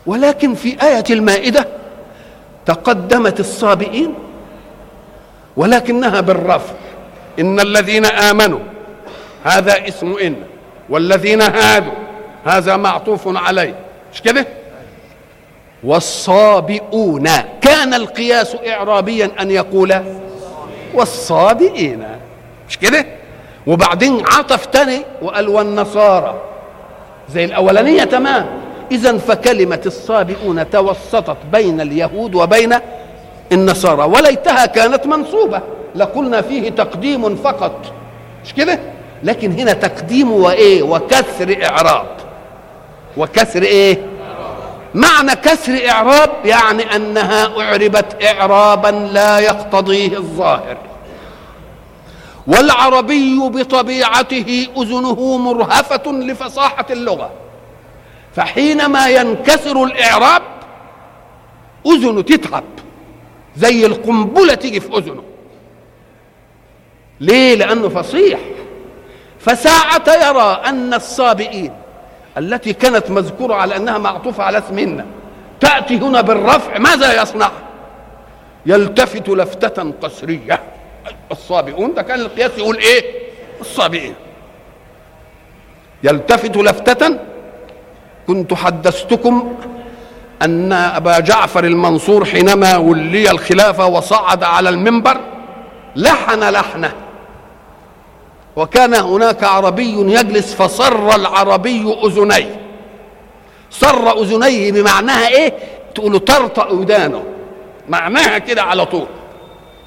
ولكن 0.05 0.53
في 0.55 0.77
آية 0.83 1.03
المائدة 1.09 1.67
تقدمت 2.65 3.39
الصابئين 3.39 4.13
ولكنها 5.57 6.21
بالرفع. 6.21 6.73
إن 7.39 7.59
الذين 7.59 8.05
آمنوا 8.05 8.59
هذا 9.43 9.87
اسم 9.87 10.15
إن 10.21 10.35
والذين 10.89 11.41
هادوا 11.41 11.93
هذا 12.45 12.77
معطوف 12.77 13.37
عليه. 13.37 13.75
مش 14.13 14.21
كده؟ 14.21 14.47
والصابئون. 15.83 17.29
كان 17.61 17.93
القياس 17.93 18.55
إعرابيا 18.67 19.31
أن 19.41 19.51
يقول 19.51 19.95
والصابئين. 20.93 22.05
مش 22.69 22.77
كده؟ 22.79 23.05
وبعدين 23.67 24.23
عطف 24.25 24.65
تاني 24.65 25.01
وقال 25.21 25.49
والنصارى. 25.49 26.41
زي 27.29 27.45
الأولانية 27.45 28.03
تمام. 28.03 28.45
إذا 28.91 29.17
فكلمة 29.17 29.81
الصابئون 29.85 30.69
توسطت 30.69 31.37
بين 31.51 31.81
اليهود 31.81 32.35
وبين 32.35 32.75
النصارى 33.51 34.03
وليتها 34.03 34.65
كانت 34.65 35.05
منصوبة. 35.05 35.61
لقلنا 35.95 36.41
فيه 36.41 36.69
تقديم 36.69 37.35
فقط. 37.35 37.93
مش 38.45 38.53
كده؟ 38.53 38.79
لكن 39.23 39.51
هنا 39.51 39.73
تقديم 39.73 40.31
وإيه؟ 40.31 40.83
وكسر 40.83 41.57
إعراب. 41.63 42.05
وكسر 43.17 43.63
إيه؟ 43.63 43.97
معنى 44.93 45.35
كسر 45.35 45.89
إعراب 45.89 46.29
يعني 46.45 46.95
أنها 46.95 47.61
أعربت 47.61 48.23
اعرابا 48.23 48.87
لا 48.87 49.39
يقتضيه 49.39 50.17
الظاهر. 50.17 50.77
والعربي 52.47 53.39
بطبيعته 53.39 54.67
أذنه 54.77 55.37
مرهفة 55.37 56.11
لفصاحة 56.11 56.85
اللغة. 56.89 57.31
فحينما 58.35 59.07
ينكسر 59.07 59.83
الإعراب 59.83 60.41
أذنه 61.87 62.21
تتعب 62.21 62.63
زي 63.55 63.85
القنبلة 63.85 64.53
تيجي 64.53 64.79
في 64.79 64.97
أذنه. 64.97 65.23
ليه؟ 67.19 67.55
لأنه 67.55 67.89
فصيح. 67.89 68.39
فساعة 69.39 70.29
يرى 70.29 70.61
أن 70.65 70.93
الصابئين 70.93 71.73
التي 72.37 72.73
كانت 72.73 73.11
مذكورة 73.11 73.55
على 73.55 73.75
أنها 73.75 73.97
معطوفة 73.97 74.43
على 74.43 74.57
اسمنا 74.57 75.05
تأتي 75.59 75.97
هنا 75.97 76.21
بالرفع 76.21 76.77
ماذا 76.77 77.21
يصنع؟ 77.21 77.51
يلتفت 78.65 79.29
لفتة 79.29 79.93
قسرية. 80.01 80.74
الصابئون 81.31 81.93
ده 81.93 82.01
كان 82.01 82.19
القياس 82.19 82.51
يقول 82.57 82.77
إيه؟ 82.77 83.03
الصابئين. 83.61 84.15
يلتفت 86.03 86.57
لفتة 86.57 87.19
كنت 88.27 88.53
حدثتكم 88.53 89.55
أن 90.41 90.73
أبا 90.73 91.19
جعفر 91.19 91.63
المنصور 91.63 92.25
حينما 92.25 92.77
ولي 92.77 93.31
الخلافة 93.31 93.85
وصعد 93.85 94.43
على 94.43 94.69
المنبر 94.69 95.17
لحن 95.95 96.39
لحنة. 96.43 96.93
وكان 98.55 98.93
هناك 98.93 99.43
عربي 99.43 100.13
يجلس 100.13 100.53
فصر 100.53 101.15
العربي 101.15 101.95
أذنيه. 102.03 102.61
صر 103.71 104.21
أذنيه 104.21 104.71
بمعناها 104.71 105.27
إيه؟ 105.27 105.53
تقول 105.95 106.19
طرطق 106.19 106.71
ودانه. 106.71 107.23
معناها 107.89 108.37
كده 108.37 108.63
على 108.63 108.85
طول. 108.85 109.07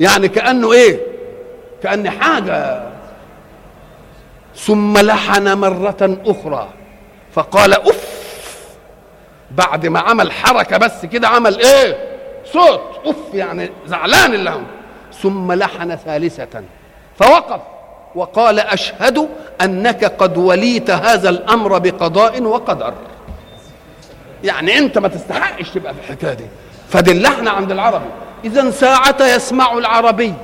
يعني 0.00 0.28
كأنه 0.28 0.72
إيه؟ 0.72 1.07
كأن 1.82 2.10
حاجة. 2.10 2.82
ثم 4.56 4.98
لحن 4.98 5.58
مرة 5.58 6.18
أخرى 6.26 6.68
فقال 7.32 7.72
اف 7.74 8.18
بعد 9.50 9.86
ما 9.86 10.00
عمل 10.00 10.32
حركة 10.32 10.76
بس 10.76 11.06
كده 11.06 11.28
عمل 11.28 11.58
إيه؟ 11.58 12.08
صوت 12.52 12.80
اف 13.06 13.34
يعني 13.34 13.70
زعلان 13.86 14.34
اللي 14.34 14.50
هم 14.50 14.66
ثم 15.22 15.52
لحن 15.52 15.96
ثالثة 15.96 16.62
فوقف 17.16 17.60
وقال 18.14 18.60
أشهد 18.60 19.28
أنك 19.60 20.04
قد 20.04 20.36
وليت 20.36 20.90
هذا 20.90 21.28
الأمر 21.28 21.78
بقضاء 21.78 22.42
وقدر. 22.42 22.94
يعني 24.44 24.78
أنت 24.78 24.98
ما 24.98 25.08
تستحقش 25.08 25.70
تبقى 25.70 25.94
في 25.94 26.00
الحكاية 26.00 26.34
دي. 26.34 26.46
فدي 26.88 27.12
اللحن 27.12 27.48
عند 27.48 27.70
العربي. 27.72 28.10
اذا 28.44 28.70
ساعة 28.70 29.16
يسمع 29.20 29.72
العربي. 29.72 30.34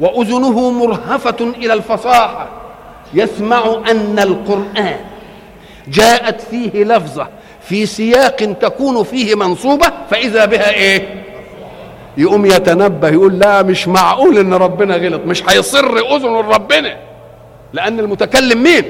وأذنه 0.00 0.70
مرهفة 0.70 1.36
إلى 1.40 1.72
الفصاحة. 1.72 2.48
يسمع 3.14 3.82
أن 3.90 4.18
القرآن 4.18 4.96
جاءت 5.88 6.40
فيه 6.40 6.84
لفظة 6.84 7.28
في 7.60 7.86
سياق 7.86 8.36
تكون 8.60 9.02
فيه 9.04 9.34
منصوبة 9.34 9.86
فإذا 10.10 10.44
بها 10.44 10.70
إيه؟ 10.70 11.24
يقوم 12.16 12.46
يتنبه 12.46 13.08
يقول 13.08 13.38
لا 13.38 13.62
مش 13.62 13.88
معقول 13.88 14.38
إن 14.38 14.54
ربنا 14.54 14.96
غلط 14.96 15.20
مش 15.26 15.42
هيصر 15.48 15.96
أذن 15.96 16.34
ربنا. 16.34 16.96
لأن 17.72 18.00
المتكلم 18.00 18.62
مين؟ 18.62 18.84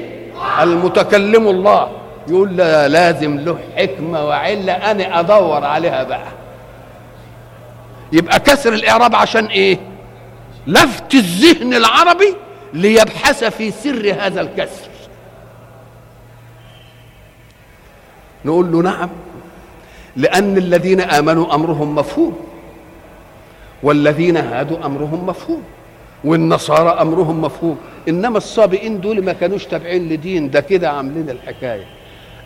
المتكلم 0.61 1.47
الله. 1.47 1.89
يقول 2.27 2.57
لا 2.57 2.87
لازم 2.87 3.37
له 3.39 3.57
حكمة 3.77 4.25
وعله 4.27 4.73
أنا 4.73 5.19
أدور 5.19 5.63
عليها 5.65 6.03
بقى. 6.03 6.27
يبقى 8.11 8.39
كسر 8.39 8.73
الإعراب 8.73 9.15
عشان 9.15 9.45
إيه؟ 9.45 9.77
لفت 10.67 11.13
الذهن 11.13 11.73
العربي 11.73 12.35
ليبحث 12.73 13.43
في 13.43 13.71
سر 13.71 14.15
هذا 14.19 14.41
الكسر. 14.41 14.89
نقول 18.45 18.71
له 18.71 18.81
نعم 18.81 19.09
لأن 20.15 20.57
الذين 20.57 21.01
آمنوا 21.01 21.55
أمرهم 21.55 21.95
مفهوم 21.95 22.39
والذين 23.83 24.37
هادوا 24.37 24.85
أمرهم 24.85 25.25
مفهوم 25.25 25.63
والنصارى 26.23 26.89
أمرهم 26.89 27.41
مفهوم. 27.41 27.77
إنما 28.09 28.37
الصابئين 28.37 29.01
دول 29.01 29.23
ما 29.23 29.33
كانوش 29.33 29.65
تابعين 29.65 30.09
لدين 30.09 30.49
ده 30.49 30.59
كده 30.59 30.89
عاملين 30.89 31.29
الحكاية. 31.29 31.85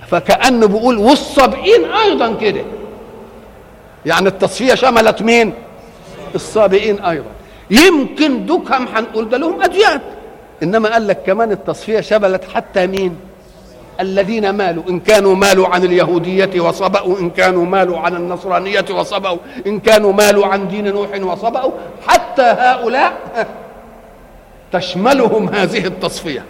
فكأنه 0.08 0.68
بيقول 0.68 0.98
والصابئين 0.98 1.86
أيضا 1.86 2.36
كده. 2.36 2.62
يعني 4.06 4.28
التصفية 4.28 4.76
شملت 4.76 5.22
مين؟ 5.22 5.54
الصابئين 6.36 7.00
أيضا. 7.00 7.32
يمكن 7.72 8.46
دكهم 8.46 8.88
هنقول 8.96 9.30
ده 9.30 9.38
لهم 9.38 9.62
اديان 9.62 10.00
إنما 10.64 10.90
قال 10.94 11.08
لك 11.08 11.24
كمان 11.26 11.52
التصفية 11.52 12.02
شملت 12.02 12.44
حتى 12.56 12.88
مين؟ 12.88 13.16
الذين 14.00 14.50
مالوا. 14.50 14.84
إن 14.90 15.00
كانوا 15.00 15.36
مالوا 15.36 15.68
عن 15.68 15.84
اليهودية 15.84 16.62
وصبأوا 16.62 17.20
إن 17.20 17.30
كانوا 17.30 17.66
مالوا 17.66 18.00
عن 18.00 18.16
النصرانية 18.16 18.86
وصبأوا 18.92 19.38
إن 19.68 19.80
كانوا 19.80 20.14
مالوا 20.14 20.46
عن 20.48 20.68
دين 20.68 20.94
نوح 20.94 21.10
وصبأوا 21.22 21.72
حتى 22.08 22.42
هؤلاء 22.42 23.14
تشملهم 24.72 25.50
هذه 25.50 25.86
التصفية. 25.86 26.44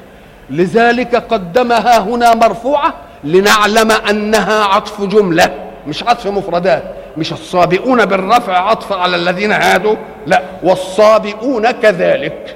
لذلك 0.50 1.16
قدمها 1.16 2.00
هنا 2.00 2.36
مرفوعة 2.36 2.94
لنعلم 3.24 3.92
أنها 3.92 4.64
عطف 4.64 5.02
جملة 5.02 5.54
مش 5.88 6.04
عطف 6.04 6.28
مفردات. 6.28 6.84
مش 7.18 7.34
الصابئون 7.34 8.06
بالرفع 8.06 8.58
عطف 8.58 8.94
على 8.94 9.16
الذين 9.16 9.52
هادوا 9.52 9.96
لا 10.28 10.42
والصابئون 10.64 11.72
كذلك. 11.72 12.56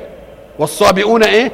والصابئون 0.59 1.23
إيه؟ 1.23 1.51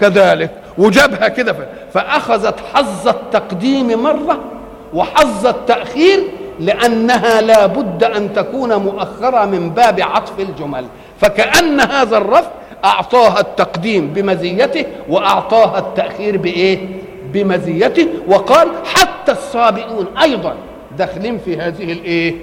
كذلك. 0.00 0.50
وجابها 0.78 1.28
كده 1.28 1.56
فأخذت 1.94 2.54
حظ 2.74 3.08
التقديم 3.08 4.02
مرة 4.02 4.38
وحظ 4.94 5.46
التأخير 5.46 6.22
لأنها 6.60 7.40
لا 7.40 7.66
بد 7.66 8.04
أن 8.04 8.32
تكون 8.32 8.74
مؤخرة 8.74 9.44
من 9.44 9.70
باب 9.70 10.00
عطف 10.00 10.40
الجمل. 10.40 10.86
فكأن 11.20 11.80
هذا 11.80 12.16
الرفع 12.16 12.50
أعطاها 12.84 13.40
التقديم 13.40 14.08
بمزيته 14.08 14.84
وأعطاها 15.08 15.78
التأخير 15.78 16.36
بإيه؟ 16.36 16.78
بمزيته. 17.32 18.08
وقال 18.28 18.68
حتى 18.94 19.32
الصابئون 19.32 20.06
أيضا 20.22 20.54
داخلين 20.98 21.38
في 21.44 21.56
هذه 21.56 21.92
الايه؟ 21.92 22.34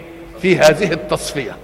في 0.41 0.57
هذه 0.57 0.91
التصفية. 0.91 1.55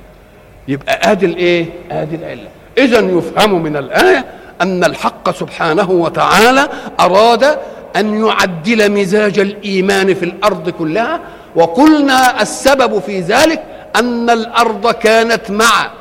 يبقى 0.68 1.12
ادي 1.12 1.26
الايه؟ 1.26 1.66
ادي 1.92 2.16
العلة. 2.16 2.48
إذا 2.78 3.00
يفهم 3.00 3.64
من 3.64 3.78
الآية 3.78 4.26
أن 4.62 4.84
الحق 4.84 5.32
سبحانه 5.32 5.92
وتعالى 5.92 6.70
أراد 7.00 7.58
أن 7.96 8.26
يعدل 8.26 8.92
مزاج 8.92 9.40
الإيمان 9.40 10.14
في 10.14 10.26
الأرض 10.26 10.70
كلها 10.70 11.20
وقلنا 11.56 12.42
السبب 12.42 13.00
في 13.00 13.20
ذلك 13.20 13.64
أن 13.96 14.30
الأرض 14.30 14.92
كانت 14.92 15.52
مع 15.52 15.92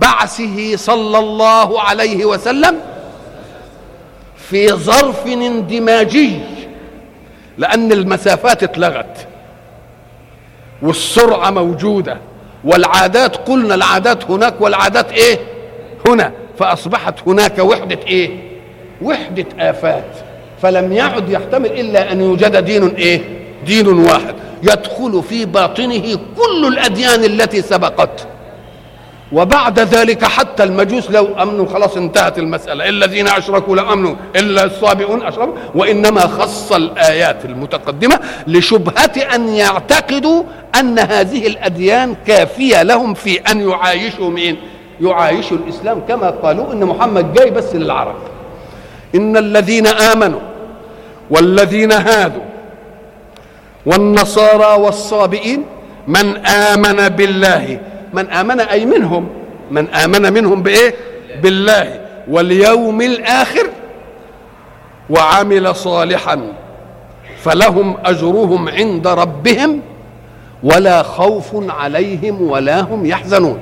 بعثه 0.00 0.76
صلى 0.76 1.18
الله 1.18 1.80
عليه 1.80 2.24
وسلم 2.24 2.80
في 4.36 4.68
ظرف 4.68 5.26
اندماجي 5.26 6.38
لأن 7.58 7.92
المسافات 7.92 8.62
اتلغت. 8.62 9.26
والسرعة 10.84 11.50
موجودة. 11.50 12.16
والعادات 12.64 13.36
قلنا 13.36 13.74
العادات 13.74 14.30
هناك 14.30 14.60
والعادات 14.60 15.12
إيه؟ 15.12 15.38
هنا. 16.08 16.32
فأصبحت 16.58 17.14
هناك 17.26 17.58
وحدة 17.58 17.98
إيه؟ 18.06 18.30
وحدة 19.02 19.46
آفات. 19.60 20.04
فلم 20.62 20.92
يعد 20.92 21.30
يحتمل 21.30 21.66
إلا 21.66 22.12
أن 22.12 22.20
يوجد 22.20 22.56
دين 22.56 22.88
إيه؟ 22.88 23.20
دين 23.66 23.88
واحد. 23.88 24.34
يدخل 24.62 25.22
في 25.28 25.44
باطنه 25.44 26.18
كل 26.36 26.66
الأديان 26.72 27.24
التي 27.24 27.62
سبقت. 27.62 28.26
وبعد 29.34 29.80
ذلك 29.80 30.24
حتى 30.24 30.62
المجوس 30.62 31.10
لو 31.10 31.28
امنوا 31.42 31.66
خلاص 31.66 31.96
انتهت 31.96 32.38
المسألة. 32.38 32.88
الذين 32.88 33.28
أشركوا 33.28 33.76
لو 33.76 33.92
امنوا 33.92 34.14
إلا 34.36 34.64
الصابئون 34.64 35.22
أشركوا. 35.22 35.54
وإنما 35.74 36.20
خص 36.20 36.72
الآيات 36.72 37.44
المتقدمة 37.44 38.20
لشبهة 38.46 39.34
أن 39.34 39.48
يعتقدوا 39.48 40.42
أن 40.80 40.98
هذه 40.98 41.46
الأديان 41.46 42.16
كافية 42.26 42.82
لهم 42.82 43.14
في 43.14 43.36
أن 43.40 43.68
يعايشوا 43.70 44.30
مين؟ 44.30 44.56
يعايشوا 45.00 45.56
الإسلام 45.56 46.00
كما 46.08 46.30
قالوا 46.30 46.72
إن 46.72 46.84
محمد 46.84 47.32
جاي 47.32 47.50
بس 47.50 47.74
للعرب. 47.74 48.16
إن 49.14 49.36
الذين 49.36 49.86
آمنوا 49.86 50.40
والذين 51.30 51.92
هادوا 51.92 52.42
والنصارى 53.86 54.82
والصابئين 54.82 55.64
من 56.08 56.46
آمن 56.46 57.08
بالله 57.08 57.80
من 58.14 58.30
آمن 58.30 58.60
أي 58.60 58.86
منهم. 58.86 59.28
من 59.70 59.88
آمن 59.88 60.32
منهم 60.32 60.62
بإيه؟ 60.62 60.94
بالله 61.42 62.00
واليوم 62.28 63.00
الآخر 63.00 63.66
وعمل 65.10 65.76
صالحا 65.76 66.52
فلهم 67.38 67.96
أجرهم 68.04 68.68
عند 68.68 69.06
ربهم 69.06 69.80
ولا 70.62 71.02
خوف 71.02 71.70
عليهم 71.70 72.42
ولا 72.42 72.80
هم 72.80 73.06
يحزنون. 73.06 73.58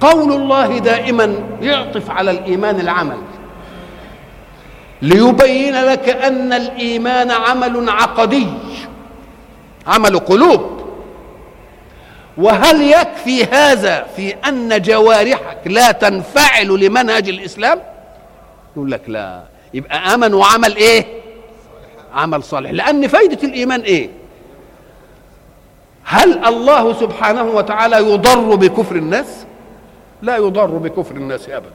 قول 0.00 0.32
الله 0.32 0.78
دائما 0.78 1.34
يعطف 1.62 2.10
على 2.10 2.30
الإيمان 2.30 2.80
العمل. 2.80 3.18
ليبين 5.02 5.74
لك 5.84 6.08
أن 6.08 6.52
الإيمان 6.52 7.30
عمل 7.30 7.88
عقدي 7.88 8.46
عمل 9.86 10.18
قلوب. 10.18 10.81
وهل 12.36 12.82
يكفي 12.82 13.44
هذا 13.44 14.06
في 14.16 14.34
أن 14.48 14.82
جوارحك 14.82 15.58
لا 15.66 15.92
تنفعل 15.92 16.66
لمنهج 16.66 17.28
الإسلام؟ 17.28 17.80
يقول 18.76 18.90
لك 18.90 19.00
لا. 19.06 19.42
يبقى 19.74 20.14
آمن 20.14 20.34
وعمل 20.34 20.76
إيه؟ 20.76 21.06
عمل 22.14 22.42
صالح. 22.42 22.70
لأن 22.70 23.08
فايدة 23.08 23.48
الإيمان 23.48 23.80
إيه؟ 23.80 24.10
هل 26.04 26.44
الله 26.44 27.00
سبحانه 27.00 27.42
وتعالى 27.42 27.96
يضر 27.96 28.54
بكفر 28.54 28.96
الناس؟ 28.96 29.26
لا 30.22 30.36
يضر 30.36 30.66
بكفر 30.66 31.14
الناس 31.16 31.48
ابدا. 31.48 31.70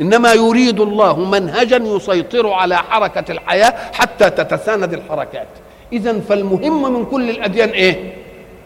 إنما 0.00 0.32
يريد 0.32 0.80
الله 0.80 1.18
منهجا 1.18 1.76
يسيطر 1.76 2.52
على 2.52 2.76
حركة 2.76 3.32
الحياة 3.32 3.74
حتى 3.92 4.30
تتساند 4.30 4.92
الحركات. 4.92 5.48
اذا 5.92 6.20
فالمهم 6.20 6.92
من 6.92 7.04
كل 7.06 7.30
الأديان 7.30 7.68
إيه؟ 7.68 8.19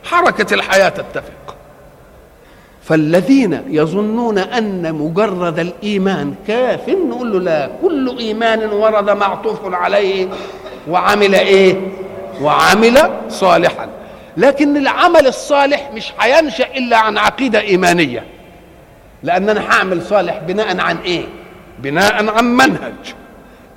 حركة 0.04 0.54
الحياة 0.54 0.88
تتفق. 0.88 1.56
فالذين 2.82 3.62
يظنون 3.68 4.38
أن 4.38 4.94
مجرد 4.94 5.58
الإيمان 5.58 6.34
كاف 6.46 6.88
نقول 6.88 7.32
له 7.32 7.40
لا 7.40 7.70
كل 7.82 8.18
إيمان 8.18 8.64
ورد 8.72 9.10
معطوف 9.10 9.74
عليه 9.74 10.28
وعمل 10.88 11.34
إيه؟ 11.34 11.76
وعمل 12.42 13.10
صالحا. 13.28 13.88
لكن 14.36 14.76
العمل 14.76 15.26
الصالح 15.26 15.90
مش 15.94 16.12
هينشا 16.20 16.76
إلا 16.76 16.96
عن 16.96 17.18
عقيدة 17.18 17.60
إيمانية. 17.60 18.24
لأن 19.22 19.48
أنا 19.48 19.70
هعمل 19.70 20.02
صالح 20.02 20.38
بناء 20.38 20.80
عن 20.80 20.96
إيه؟ 20.96 21.24
بناء 21.78 22.28
عن 22.28 22.44
منهج. 22.44 23.14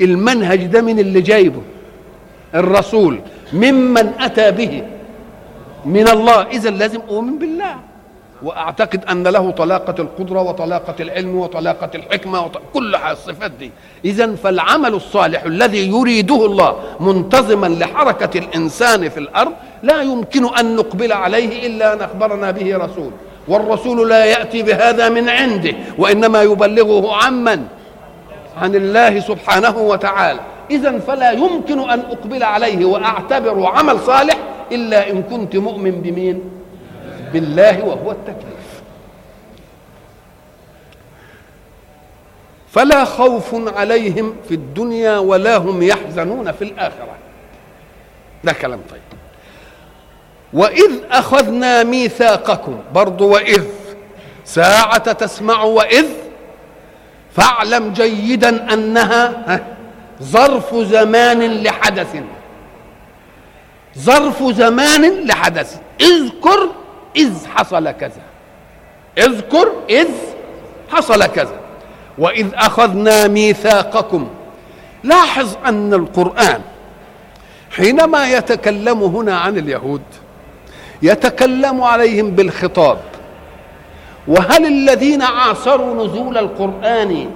المنهج 0.02 0.66
ده 0.66 0.82
من 0.82 1.00
اللي 1.00 1.22
جايبه؟ 1.22 1.62
الرسول. 2.56 3.20
ممن 3.54 4.12
أتى 4.20 4.52
به. 4.52 4.84
من 5.88 6.08
الله. 6.08 6.42
اذا 6.42 6.70
لازم 6.70 7.00
أؤمن 7.10 7.40
بالله. 7.40 7.76
وأعتقد 8.44 9.06
أن 9.06 9.28
له 9.28 9.52
طلاقة 9.52 9.96
القدرة 10.00 10.42
وطلاقة 10.42 10.96
العلم 11.00 11.36
وطلاقة 11.36 11.90
الحكمة 11.96 12.46
وط... 12.46 12.62
كل 12.74 12.96
الصفات 12.96 13.52
دي. 13.52 13.72
اذا 14.06 14.36
فالعمل 14.36 14.94
الصالح 14.94 15.44
الذي 15.44 15.90
يريده 15.90 16.46
الله 16.46 16.76
منتظما 17.00 17.68
لحركة 17.68 18.40
الإنسان 18.40 19.10
في 19.10 19.18
الأرض 19.18 19.52
لا 19.84 20.02
يمكن 20.02 20.58
أن 20.60 20.76
نقبل 20.76 21.12
عليه 21.14 21.68
إلا 21.68 21.94
أن 21.94 22.02
أخبرنا 22.02 22.52
به 22.52 22.78
رسول. 22.78 23.12
والرسول 23.48 24.10
لا 24.10 24.26
يأتي 24.26 24.64
بهذا 24.64 25.10
من 25.10 25.30
عنده 25.30 25.74
وإنما 25.98 26.42
يبلغه 26.42 27.16
عمن 27.24 27.64
عن 28.58 28.76
الله 28.76 29.20
سبحانه 29.20 29.78
وتعالى. 29.78 30.40
اذا 30.72 31.00
فلا 31.00 31.32
يمكن 31.32 31.90
أن 31.90 32.00
أقبل 32.00 32.44
عليه 32.44 32.86
واعتبره 32.86 33.70
عمل 33.70 34.00
صالح 34.00 34.38
إلا 34.72 35.10
إن 35.10 35.24
كنت 35.24 35.56
مؤمن 35.56 35.92
بمين؟ 35.92 36.42
بالله 37.34 37.86
وهو 37.86 38.12
التكليف. 38.12 38.82
فلا 42.72 43.06
خوف 43.06 43.78
عليهم 43.78 44.36
في 44.48 44.54
الدنيا 44.54 45.18
ولا 45.18 45.58
هم 45.58 45.84
يحزنون 45.84 46.52
في 46.52 46.64
الآخرة. 46.64 47.16
ده 48.44 48.54
كلام 48.54 48.80
طيب. 48.92 49.02
وإذ 50.54 50.92
أخذنا 51.12 51.84
ميثاقكم 51.84 52.80
برضو 52.94 53.34
وإذ 53.34 53.64
ساعة 54.46 55.12
تسمع 55.12 55.64
وإذ 55.64 56.06
فاعلم 57.36 57.94
جيدا 57.94 58.74
أنها 58.74 59.44
ظرف 60.24 60.76
زمان 60.76 61.64
لحدث. 61.64 62.16
ظرف 63.98 64.44
زمان 64.44 65.26
لحدث. 65.26 65.78
اذكر 66.02 66.70
إذ 67.16 67.48
حصل 67.48 67.92
كذا. 67.92 68.22
اذكر 69.18 69.72
إذ 69.90 70.08
حصل 70.90 71.26
كذا. 71.26 71.60
وإذ 72.18 72.48
أخذنا 72.54 73.28
ميثاقكم. 73.28 74.28
لاحظ 75.04 75.56
أن 75.66 75.94
القرآن 75.94 76.62
حينما 77.72 78.30
يتكلم 78.30 79.04
هنا 79.04 79.38
عن 79.38 79.58
اليهود 79.58 80.02
يتكلم 81.02 81.82
عليهم 81.82 82.32
بالخطاب. 82.32 82.98
وهل 84.28 84.66
الذين 84.66 85.22
عاصروا 85.22 86.06
نزول 86.06 86.38
القرآن 86.38 87.30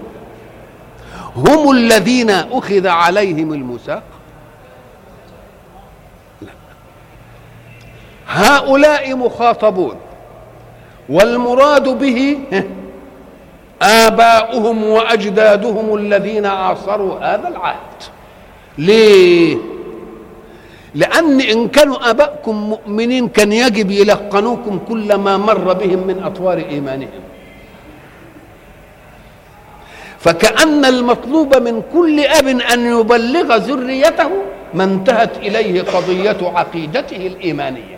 هم 1.36 1.72
الذين 1.72 2.30
أخذ 2.30 2.88
عليهم 2.88 3.54
الميثاق؟ 3.54 4.04
هؤلاء 8.32 9.16
مخاطبون 9.16 9.96
والمراد 11.10 11.90
به 12.00 12.38
آباؤهم 13.82 14.84
وأجدادهم 14.84 15.96
الذين 15.96 16.46
عاصروا 16.46 17.20
هذا 17.20 17.48
العهد. 17.48 18.00
ليه؟ 18.78 19.58
لأن 20.96 21.42
إن 21.42 21.68
كانوا 21.68 22.10
آباءكم 22.10 22.56
مؤمنين 22.56 23.28
كان 23.28 23.52
يجب 23.52 23.92
يلقنوكم 23.92 24.80
كل 24.88 25.16
ما 25.16 25.38
مر 25.38 25.74
بهم 25.74 26.08
من 26.08 26.24
أطوار 26.24 26.58
إيمانهم. 26.58 27.24
فكأن 30.20 30.86
المطلوب 30.86 31.56
من 31.56 31.82
كل 31.94 32.20
أب 32.20 32.48
أن 32.48 32.80
يبلغ 33.00 33.56
ذريته 33.56 34.30
ما 34.74 34.84
انتهت 34.84 35.38
إليه 35.38 35.82
قضية 35.82 36.38
عقيدته 36.42 37.28
الإيمانية. 37.28 37.91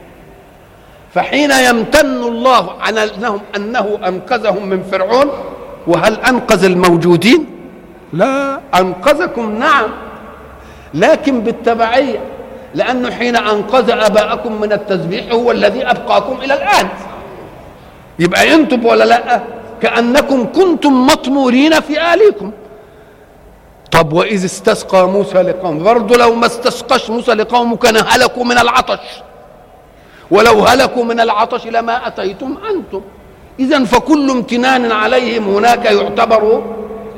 فحين 1.14 1.52
يمتن 1.52 2.24
الله 2.24 2.72
على 2.82 3.04
أنهم 3.04 3.42
أنه 3.56 4.00
أنقذهم 4.08 4.66
من 4.70 4.84
فرعون 4.84 5.28
وهل 5.88 6.14
أنقذ 6.20 6.64
الموجودين؟ 6.64 7.46
لا 8.14 8.60
أنقذكم 8.80 9.56
نعم 9.60 9.90
لكن 10.94 11.42
بالتبعية 11.42 12.20
لأنه 12.76 13.12
حين 13.12 13.36
أنقذ 13.36 13.90
أباءكم 13.92 14.62
من 14.62 14.72
التسبيح 14.74 15.32
هو 15.32 15.52
الذي 15.52 15.86
أبقاكم 15.86 16.38
إلى 16.42 16.54
الآن. 16.54 16.88
يبقى 18.20 18.54
أنتم 18.54 18.86
ولا 18.86 19.04
لأ؟ 19.04 19.42
كأنكم 19.82 20.52
كنتم 20.52 21.06
مطمورين 21.06 21.80
في 21.80 22.14
آليكم 22.14 22.52
طب 23.92 24.14
وإذ 24.14 24.46
استسقى 24.46 25.08
موسى 25.08 25.42
لقوم 25.42 25.84
برضه 25.84 26.18
لو 26.18 26.36
ما 26.36 26.46
استسقاش 26.46 27.10
موسى 27.10 27.32
لقومه 27.34 27.76
كان 27.78 27.98
هلكوا 28.08 28.44
من 28.44 28.58
العطش. 28.58 29.00
ولو 30.32 30.60
هلكوا 30.60 31.04
من 31.04 31.20
العطش 31.20 31.68
لما 31.68 32.08
أتيتم 32.08 32.58
أنتم. 32.70 33.02
إذا 33.60 33.84
فكل 33.84 34.30
امتنان 34.30 34.92
عليهم 34.92 35.56
هناك 35.56 35.86
يعتبر 35.86 36.64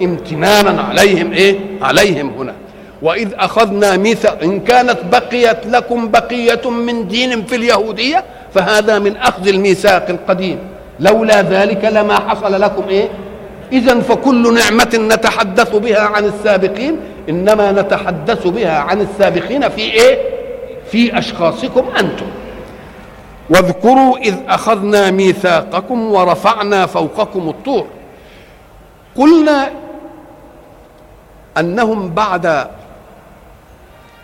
امتنانا 0.02 0.82
عليهم 0.82 1.32
إيه؟ 1.32 1.60
عليهم 1.82 2.32
هنا. 2.38 2.54
وإذ 3.02 3.30
أخذنا 3.34 3.98
ميثاق 3.98 4.44
إن 4.44 4.60
كانت 4.60 4.98
بقيت 5.12 5.66
لكم 5.66 6.12
بقية 6.12 6.70
من 6.70 7.08
دين 7.08 7.46
في 7.46 7.56
اليهودية 7.56 8.24
فهذا 8.54 9.00
من 9.00 9.18
أخذ 9.18 9.48
الميثاق 9.48 10.10
القديم. 10.10 10.60
لولا 11.00 11.42
ذلك 11.42 11.86
لما 11.86 12.20
حصل 12.20 12.62
لكم 12.62 12.84
إيه؟ 12.90 13.10
إذا 13.72 14.00
فكل 14.00 14.54
نعمة 14.54 15.08
نتحدث 15.14 15.76
بها 15.76 16.02
عن 16.02 16.26
السابقين 16.26 17.00
إنما 17.30 17.72
نتحدث 17.72 18.48
بها 18.48 18.80
عن 18.80 19.02
السابقين 19.02 19.70
في 19.70 19.82
إيه؟ 19.82 20.18
في 20.92 21.18
أشخاصكم 21.18 21.86
أنتم. 22.00 22.26
واذكروا 23.50 24.18
إذ 24.18 24.36
أخذنا 24.48 25.12
ميثاقكم 25.12 26.12
ورفعنا 26.12 26.86
فوقكم 26.86 27.50
الطور. 27.50 27.88
قلنا 29.16 29.72
أنهم 31.58 32.10
بعد 32.10 32.46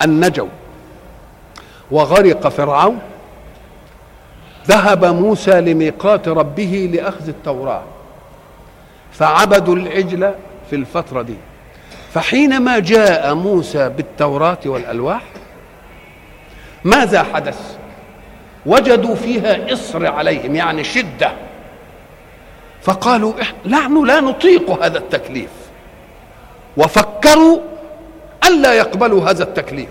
أن 0.04 0.26
نجوا 0.26 0.48
وغرق 1.92 2.48
فرعون 2.48 3.00
ذهب 4.68 5.06
موسى 5.06 5.62
لميقات 5.62 6.28
ربه 6.28 6.90
لأخذ 6.94 7.28
التوراة 7.28 7.84
فعبدوا 9.12 9.76
العجل 9.76 10.34
في 10.70 10.76
الفترة 10.76 11.22
دي. 11.22 11.36
فحينما 12.14 12.80
جاء 12.80 13.34
موسى 13.34 13.90
بالتوراة 13.90 14.58
والألواح 14.66 15.22
ماذا 16.84 17.24
حدث؟ 17.24 17.78
وجدوا 18.66 19.16
فيها 19.16 19.74
إصر 19.74 20.08
عليهم 20.08 20.56
يعني 20.56 20.84
شدة. 20.84 21.32
فقالوا 22.82 23.34
نحن 23.66 24.06
لا 24.06 24.20
نطيق 24.20 24.84
هذا 24.84 24.98
التكليف. 24.98 25.50
وفكروا 26.78 27.60
ألا 28.48 28.74
يقبلوا 28.74 29.30
هذا 29.30 29.44
التكليف. 29.44 29.90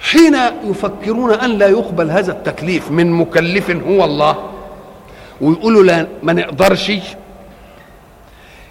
حين 0.00 0.36
يفكرون 0.64 1.32
أن 1.32 1.58
لا 1.58 1.68
يقبل 1.68 2.10
هذا 2.10 2.32
التكليف 2.32 2.90
من 2.90 3.12
مكلف 3.12 3.70
هو 3.70 4.04
الله 4.04 4.50
ويقولوا 5.40 5.82
لا 5.82 6.06
ما 6.22 6.32
نقدرش 6.32 6.92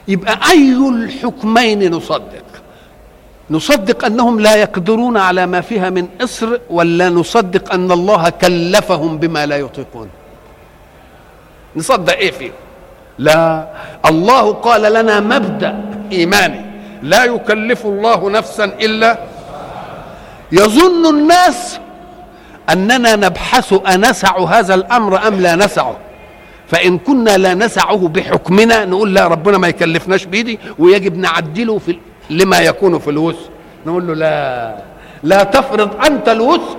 يبقى 0.08 0.40
أي 0.52 0.90
الحكمين 0.90 1.92
نصدق؟ 1.92 2.47
نصدق 3.50 4.06
أنهم 4.06 4.40
لا 4.40 4.56
يقدرون 4.56 5.18
على 5.18 5.46
ما 5.46 5.62
فيها 5.62 5.90
من 5.90 6.08
إصر 6.22 6.60
ولا 6.70 7.10
نصدق 7.10 7.74
أن 7.74 7.92
الله 7.92 8.30
كلفهم 8.30 9.18
بما 9.18 9.46
لا 9.46 9.58
يطيقون. 9.58 10.10
نصدق 11.76 12.14
إيه 12.14 12.32
فيه؟ 12.32 12.52
لا 13.20 13.68
الله 14.06 14.54
قال 14.54 14.94
لنا 14.94 15.20
مبدأ 15.20 15.82
إيماني. 16.12 16.62
لا 17.04 17.24
يكلف 17.24 17.86
الله 17.86 18.30
نفسا 18.30 18.66
إلا 18.66 19.20
يظن 20.52 21.10
الناس 21.16 21.80
أننا 22.70 23.16
نبحث 23.16 23.74
أنسع 23.88 24.40
هذا 24.40 24.74
الأمر 24.74 25.28
أم 25.28 25.42
لا 25.42 25.56
نسعه. 25.56 25.98
فإن 26.68 26.98
كنا 26.98 27.38
لا 27.38 27.54
نسعه 27.54 28.08
بحكمنا 28.08 28.86
نقول 28.86 29.14
لا 29.14 29.28
ربنا 29.28 29.58
ما 29.58 29.68
يكلفناش 29.68 30.26
بيدي 30.26 30.60
ويجب 30.80 31.18
نعدله 31.18 31.78
في 31.78 31.92
لما 32.30 32.60
يكون 32.60 33.00
في 33.00 33.10
الوسع 33.10 33.50
نقول 33.86 34.08
له 34.08 34.14
لا 34.14 34.76
لا 35.24 35.44
تفرض 35.44 36.06
أنت 36.06 36.30
الوسع 36.30 36.78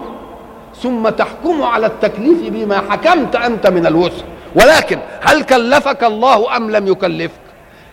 ثم 0.83 1.09
تحكم 1.09 1.63
على 1.63 1.87
التكليف 1.87 2.39
بما 2.43 2.83
حكمت 2.91 3.37
أنت 3.37 3.67
من 3.67 3.87
الوسع 3.87 4.25
ولكن 4.55 4.99
هل 5.21 5.43
كلفك 5.43 6.05
الله 6.05 6.57
أم 6.57 6.71
لم 6.71 6.87
يكلفك؟ 6.89 7.33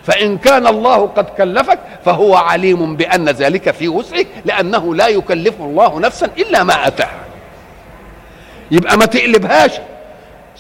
فإن 0.04 0.38
كان 0.38 0.68
الله 0.68 1.08
قد 1.08 1.26
كلفك 1.26 1.80
فهو 2.06 2.36
عليم 2.36 2.96
بأن 2.96 3.30
ذلك 3.30 3.72
في 3.72 3.90
وسعك 3.90 4.28
لأنه 4.46 4.96
لا 4.96 5.08
يكلف 5.08 5.62
الله 5.62 6.00
نفسا 6.00 6.30
إلا 6.38 6.64
ما 6.64 6.88
أتاها. 6.88 7.20
يبقى 8.72 8.98
ما 8.98 9.06
تقلبهاش. 9.06 9.72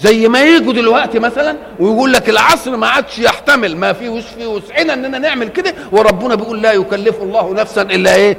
زي 0.01 0.27
ما 0.27 0.41
يجوا 0.43 0.73
دلوقتي 0.73 1.19
مثلا 1.19 1.55
ويقول 1.79 2.13
لك 2.13 2.29
العصر 2.29 2.77
ما 2.77 2.87
عادش 2.87 3.19
يحتمل 3.19 3.77
ما 3.77 3.93
فيه 3.93 4.19
في 4.19 4.45
وسعنا 4.45 4.93
إننا 4.93 5.17
نعمل 5.17 5.47
كده 5.47 5.73
وربنا 5.91 6.35
بيقول 6.35 6.61
لا 6.61 6.71
يكلف 6.73 7.21
الله 7.21 7.53
نفسا 7.53 7.81
إلا 7.81 8.15
إيه؟ 8.15 8.37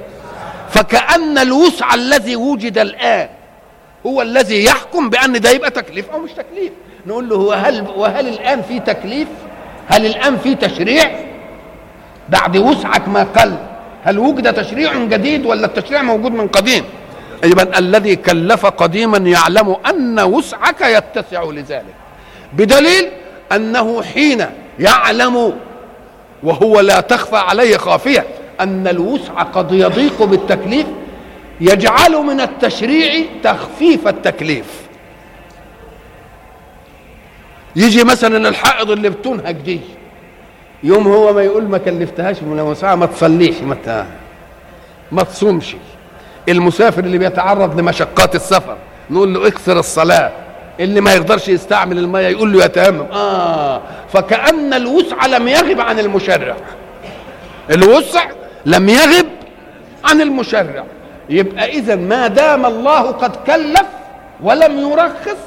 فكأن 0.70 1.38
الوسع 1.38 1.94
الذي 1.94 2.36
وجد 2.36 2.78
الآن 2.78 3.28
هو 4.06 4.22
الذي 4.22 4.64
يحكم 4.64 5.10
بأن 5.10 5.40
ده 5.40 5.50
يبقى 5.50 5.70
تكليف 5.70 6.10
أو 6.10 6.18
مش 6.18 6.30
تكليف. 6.30 6.72
نقول 7.06 7.28
له 7.28 7.36
وهل 7.36 7.86
وهل 7.96 8.28
الآن 8.28 8.62
في 8.62 8.80
تكليف؟ 8.80 9.28
هل 9.88 10.06
الآن 10.06 10.36
في 10.36 10.54
تشريع؟ 10.54 11.10
بعد 12.28 12.56
وسعك 12.56 13.08
ما 13.08 13.22
قل 13.22 13.56
هل 14.04 14.18
وجد 14.18 14.52
تشريع 14.54 14.94
جديد 15.04 15.46
ولا 15.46 15.66
التشريع 15.66 16.02
موجود 16.02 16.32
من 16.32 16.48
قديم؟ 16.48 16.84
يبقى 17.44 17.78
الذي 17.78 18.16
كلف 18.16 18.66
قديما 18.66 19.18
يعلم 19.18 19.76
أن 19.90 20.20
وسعك 20.20 20.80
يتسع 20.80 21.44
لذلك. 21.44 21.94
بدليل 22.52 23.08
أنه 23.52 24.02
حين 24.02 24.46
يعلم 24.78 25.52
وهو 26.42 26.80
لا 26.80 27.00
تخفى 27.00 27.36
عليه 27.36 27.76
خافية 27.76 28.26
أن 28.60 28.88
الوسع 28.88 29.42
قد 29.42 29.72
يضيق 29.72 30.22
بالتكليف 30.22 30.86
يجعل 31.60 32.12
من 32.12 32.40
التشريع 32.40 33.24
تخفيف 33.42 34.08
التكليف. 34.08 34.66
يجي 37.76 38.04
مثلا 38.04 38.48
الحائض 38.48 38.90
اللي 38.90 39.10
بتنهج 39.10 39.54
دي 39.54 39.80
يوم 40.82 41.08
هو 41.08 41.32
ما 41.32 41.42
يقول 41.42 41.64
ما 41.64 41.78
كلفتهاش 41.78 42.42
من 42.42 42.60
وسعها 42.60 42.94
ما 42.94 43.06
تصليش 43.06 43.56
ما 43.60 44.06
ما 45.12 45.22
تصومش. 45.22 45.76
المسافر 46.48 47.04
اللي 47.04 47.18
بيتعرض 47.18 47.80
لمشقات 47.80 48.34
السفر 48.34 48.76
نقول 49.10 49.34
له 49.34 49.46
أكثر 49.46 49.78
الصلاة 49.78 50.32
اللي 50.80 51.00
ما 51.00 51.14
يقدرش 51.14 51.48
يستعمل 51.48 51.98
المية 51.98 52.26
يقول 52.28 52.52
له 52.52 52.64
يتيمم 52.64 53.06
آه 53.12 53.82
فكأن 54.12 54.74
الوسع 54.74 55.26
لم 55.26 55.48
يغب 55.48 55.80
عن 55.80 55.98
المشرع. 55.98 56.56
الوسع 57.70 58.24
لم 58.66 58.88
يغب 58.88 59.26
عن 60.04 60.20
المشرع. 60.20 60.84
يبقى 61.30 61.68
إذا 61.68 61.96
ما 61.96 62.26
دام 62.26 62.66
الله 62.66 63.00
قد 63.00 63.36
كلف 63.36 63.86
ولم 64.42 64.78
يرخص 64.78 65.38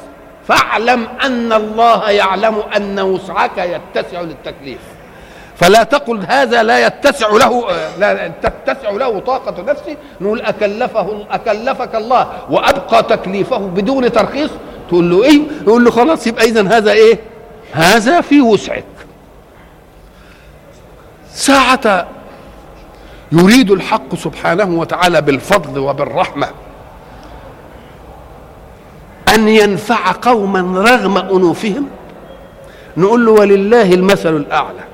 فاعلم 0.47 1.07
أن 1.25 1.53
الله 1.53 2.09
يعلم 2.09 2.63
أن 2.75 2.99
وسعك 2.99 3.57
يتسع 3.57 4.21
للتكليف. 4.21 4.79
فلا 5.59 5.83
تقل 5.83 6.25
هذا 6.27 6.63
لا 6.63 6.87
يتسع 6.87 7.29
له 7.29 7.65
لا 7.99 8.31
تتسع 8.41 8.89
له 8.89 9.19
طاقة 9.19 9.61
نفسه 9.61 9.97
نقول 10.21 10.41
أكلفه 10.41 11.25
أكلفك 11.31 11.95
الله 11.95 12.27
وأبقى 12.49 13.03
تكليفه 13.03 13.57
بدون 13.57 14.11
ترخيص. 14.11 14.49
تقول 14.89 15.09
له 15.09 15.23
إيه؟ 15.23 15.41
يقول 15.61 15.85
له 15.85 15.91
خلاص 15.91 16.27
يبقى 16.27 16.45
إذا 16.45 16.67
هذا 16.77 16.91
إيه؟ 16.91 17.19
هذا 17.71 18.21
في 18.21 18.41
وسعك. 18.41 18.83
ساعة 21.33 22.07
يريد 23.31 23.71
الحق 23.71 24.15
سبحانه 24.15 24.79
وتعالى 24.79 25.21
بالفضل 25.21 25.79
وبالرحمة 25.79 26.47
أن 29.35 29.47
ينفع 29.47 30.11
قوما 30.21 30.81
رغم 30.81 31.17
أنوفهم. 31.17 31.87
نقول 32.97 33.25
له 33.25 33.31
ولله 33.31 33.93
المثل 33.93 34.35
الأعلى. 34.35 34.88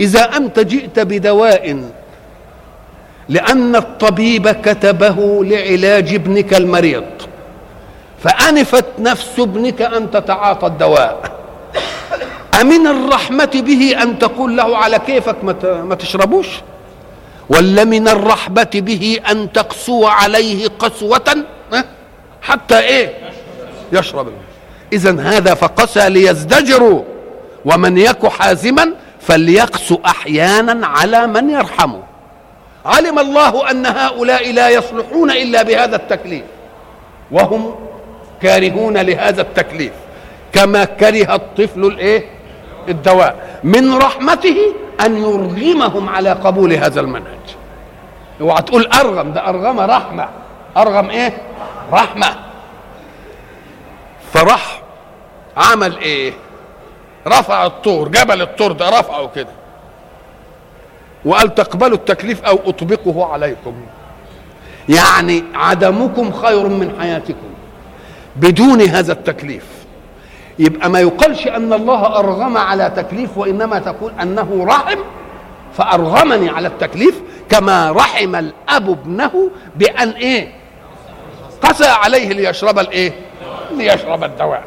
إذا 0.00 0.36
أنت 0.36 0.60
جئت 0.60 1.00
بدواء 1.00 1.84
لأن 3.28 3.76
الطبيب 3.76 4.48
كتبه 4.48 5.44
لعلاج 5.44 6.14
ابنك 6.14 6.54
المريض 6.54 7.04
فأنفت 8.22 8.84
نفس 8.98 9.38
ابنك 9.38 9.82
أن 9.82 10.10
تتعاطى 10.10 10.66
الدواء. 10.66 11.32
أمن 12.60 12.86
الرحمة 12.86 13.50
به 13.54 14.02
أن 14.02 14.18
تقول 14.18 14.56
له 14.56 14.76
على 14.76 14.98
كيفك 14.98 15.44
ما 15.64 15.94
تشربوش؟ 15.94 16.46
ولا 17.48 17.84
من 17.84 18.08
الرحبة 18.08 18.70
به 18.74 19.20
أن 19.30 19.52
تقسو 19.52 20.06
عليه 20.06 20.68
قسوة؟ 20.78 21.44
حتى 22.42 22.78
إيه؟ 22.78 23.12
يشرب. 23.92 24.26
إذا 24.92 25.20
هذا 25.20 25.54
فقسى 25.54 26.08
ليزدجروا 26.08 27.02
ومن 27.64 27.98
يك 27.98 28.26
حازما 28.26 28.92
فليقسو 29.26 29.98
أحيانا 30.06 30.86
على 30.86 31.26
من 31.26 31.50
يرحمه. 31.50 32.02
علم 32.86 33.18
الله 33.18 33.70
أن 33.70 33.86
هؤلاء 33.86 34.52
لا 34.52 34.68
يصلحون 34.68 35.30
إلا 35.30 35.62
بهذا 35.62 35.96
التكليف. 35.96 36.44
وهم 37.30 37.74
كارهون 38.42 38.96
لهذا 38.98 39.42
التكليف. 39.42 39.92
كما 40.52 40.84
كره 40.84 41.34
الطفل 41.34 41.84
الإيه؟ 41.84 42.24
الدواء. 42.88 43.60
من 43.64 43.94
رحمته 43.94 44.56
أن 45.06 45.18
يرغمهم 45.18 46.08
على 46.08 46.32
قبول 46.32 46.72
هذا 46.72 47.00
المنهج. 47.00 47.56
اوعى 48.40 48.62
تقول 48.62 48.86
أرغم 48.86 49.32
ده 49.32 49.48
ارغم 49.48 49.80
رحمة. 49.80 50.28
أرغم 50.76 51.10
إيه؟ 51.10 51.32
رحمة. 51.92 52.26
فراح 54.32 54.82
عمل 55.56 55.98
إيه؟ 55.98 56.32
رفع 57.26 57.66
الطور 57.66 58.08
جبل 58.08 58.42
الطور 58.42 58.72
ده 58.72 58.88
رفعه 58.88 59.30
كده. 59.34 59.48
وقال 61.24 61.54
تقبلوا 61.54 61.96
التكليف 61.96 62.42
أو 62.44 62.58
أطبقه 62.66 63.32
عليكم. 63.32 63.74
يعني 64.88 65.44
عدمكم 65.54 66.32
خير 66.32 66.68
من 66.68 66.96
حياتكم 67.00 67.54
بدون 68.36 68.80
هذا 68.80 69.12
التكليف. 69.12 69.64
يبقى 70.58 70.90
ما 70.90 71.00
يقالش 71.00 71.46
أن 71.46 71.72
الله 71.72 72.18
أرغم 72.18 72.56
على 72.56 72.92
تكليف 72.96 73.38
وإنما 73.38 73.78
تقول 73.78 74.12
أنه 74.22 74.64
رحم 74.68 74.98
فأرغمني 75.76 76.48
على 76.50 76.68
التكليف 76.68 77.20
كما 77.48 77.90
رحم 77.90 78.36
الأب 78.36 78.90
ابنه 78.90 79.50
بأن 79.76 80.10
إيه؟ 80.10 80.52
قسى 81.62 81.86
عليه 81.86 82.28
ليشرب 82.28 82.78
الإيه؟ 82.78 83.12
ليشرب 83.76 84.24
الدواء. 84.24 84.64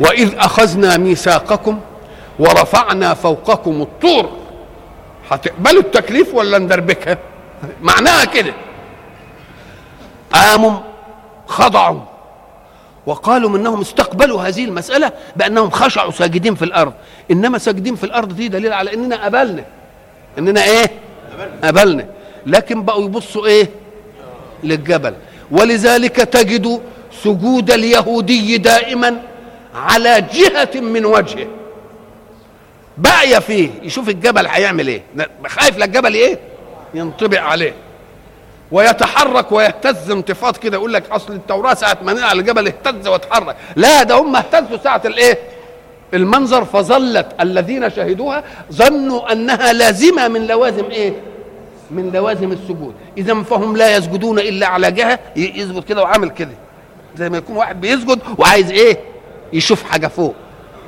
وإذ 0.00 0.34
أخذنا 0.38 0.96
ميثاقكم 0.96 1.80
ورفعنا 2.38 3.14
فوقكم 3.14 3.82
الطور. 3.82 4.30
هتقبلوا 5.30 5.82
التكليف 5.82 6.34
ولا 6.34 6.58
ندربكها؟ 6.58 7.18
معناها 7.82 8.24
كده. 8.24 8.54
قاموا 10.32 10.78
خضعوا 11.46 12.00
وقالوا 13.06 13.50
منهم 13.50 13.80
استقبلوا 13.80 14.42
هذه 14.42 14.64
المسألة 14.64 15.12
بأنهم 15.36 15.70
خشعوا 15.70 16.10
ساجدين 16.10 16.54
في 16.54 16.64
الأرض. 16.64 16.92
إنما 17.30 17.58
ساجدين 17.58 17.94
في 17.96 18.04
الأرض 18.04 18.36
دي 18.36 18.48
دليل 18.48 18.72
على 18.72 18.94
إننا 18.94 19.24
قبلنا. 19.24 19.64
إننا 20.38 20.64
إيه؟ 20.64 20.90
قبلنا. 21.64 22.06
لكن 22.46 22.82
بقوا 22.82 23.04
يبصوا 23.04 23.46
إيه؟ 23.46 23.70
للجبل. 24.64 25.14
ولذلك 25.50 26.16
تجد 26.16 26.80
سجود 27.22 27.70
اليهودي 27.70 28.58
دائما 28.58 29.22
على 29.76 30.26
جهة 30.32 30.80
من 30.80 31.04
وجهه. 31.04 31.46
باقية 32.98 33.38
فيه. 33.38 33.70
يشوف 33.82 34.08
الجبل 34.08 34.46
هيعمل 34.46 34.88
إيه. 34.88 35.02
خايف 35.46 35.78
للجبل 35.78 36.14
إيه؟ 36.14 36.38
ينطبق 36.94 37.40
عليه. 37.40 37.74
ويتحرك 38.72 39.52
ويهتز 39.52 40.10
انتفاض 40.10 40.56
كده. 40.56 40.76
يقول 40.76 40.92
لك 40.92 41.10
أصل 41.10 41.32
التوراة 41.32 41.74
ساعة 41.74 41.98
ما 42.02 42.24
على 42.24 42.40
الجبل 42.40 42.66
اهتز 42.66 43.08
واتحرك. 43.08 43.56
لا 43.76 44.02
ده 44.02 44.14
هم 44.14 44.36
اهتزوا 44.36 44.78
ساعة 44.84 45.02
الإيه؟ 45.04 45.38
المنظر 46.14 46.64
فظلت 46.64 47.26
الذين 47.40 47.90
شهدوها. 47.90 48.44
ظنوا 48.72 49.32
أنها 49.32 49.72
لازمة 49.72 50.28
من 50.28 50.46
لوازم 50.46 50.84
إيه؟ 50.84 51.12
من 51.90 52.10
لوازم 52.12 52.52
السجود 52.52 52.94
إذا 53.18 53.42
فهم 53.42 53.76
لا 53.76 53.96
يسجدون 53.96 54.38
إلا 54.38 54.66
على 54.66 54.90
جهة. 54.90 55.18
يسجد 55.36 55.84
كده 55.84 56.02
وعامل 56.02 56.30
كده. 56.30 56.54
زي 57.16 57.28
ما 57.28 57.38
يكون 57.38 57.56
واحد 57.56 57.80
بيسجد 57.80 58.18
وعايز 58.38 58.70
إيه؟ 58.70 59.15
يشوف 59.52 59.82
حاجة 59.82 60.06
فوق. 60.06 60.34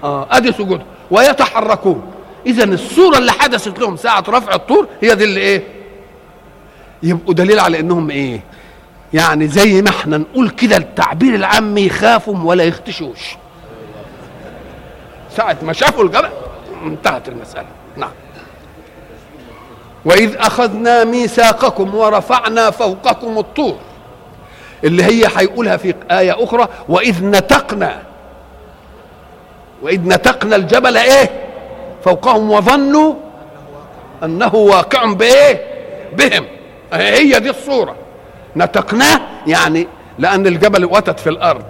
آه 0.04 0.28
أدي 0.30 0.52
سجود. 0.52 0.82
ويتحركون. 1.10 2.02
اذا 2.46 2.64
الصورة 2.64 3.18
اللي 3.18 3.32
حدثت 3.32 3.78
لهم 3.78 3.96
ساعة 3.96 4.24
رفع 4.28 4.54
الطور 4.54 4.88
هي 5.02 5.14
دي 5.14 5.24
اللي 5.24 5.40
إيه؟ 5.40 5.62
يبقوا 7.02 7.34
دليل 7.34 7.60
على 7.60 7.80
إنهم 7.80 8.10
إيه؟ 8.10 8.40
يعني 9.14 9.48
زي 9.48 9.82
ما 9.82 9.90
إحنا 9.90 10.18
نقول 10.18 10.50
كده 10.50 10.76
التعبير 10.76 11.34
العامي 11.34 11.86
يخافوا 11.86 12.36
ولا 12.42 12.64
يختشوش. 12.64 13.36
ساعة 15.36 15.56
ما 15.62 15.72
شافوا 15.72 16.04
الجبل 16.04 16.28
انتهت 16.84 17.28
المسألة. 17.28 17.66
نعم. 17.96 18.10
وإذ 20.04 20.36
أخذنا 20.36 21.04
ميثاقكم 21.04 21.94
ورفعنا 21.94 22.70
فوقكم 22.70 23.38
الطور. 23.38 23.78
اللي 24.84 25.04
هي 25.04 25.28
هيقولها 25.36 25.76
في 25.76 25.94
آية 26.10 26.44
أخرى 26.44 26.68
وإذ 26.88 27.24
نتقنا 27.24 28.02
وإذ 29.82 30.00
نتقنا 30.08 30.56
الجبل 30.56 30.96
إيه؟ 30.96 31.30
فوقهم 32.04 32.50
وظنوا 32.50 33.14
أنه 34.24 34.54
واقع 34.54 35.12
بإيه؟ 35.12 35.62
بهم. 36.12 36.44
هي 36.92 37.40
دي 37.40 37.50
الصورة. 37.50 37.96
نتقناه 38.56 39.20
يعني 39.46 39.88
لأن 40.18 40.46
الجبل 40.46 40.84
وتد 40.84 41.18
في 41.18 41.28
الأرض. 41.28 41.64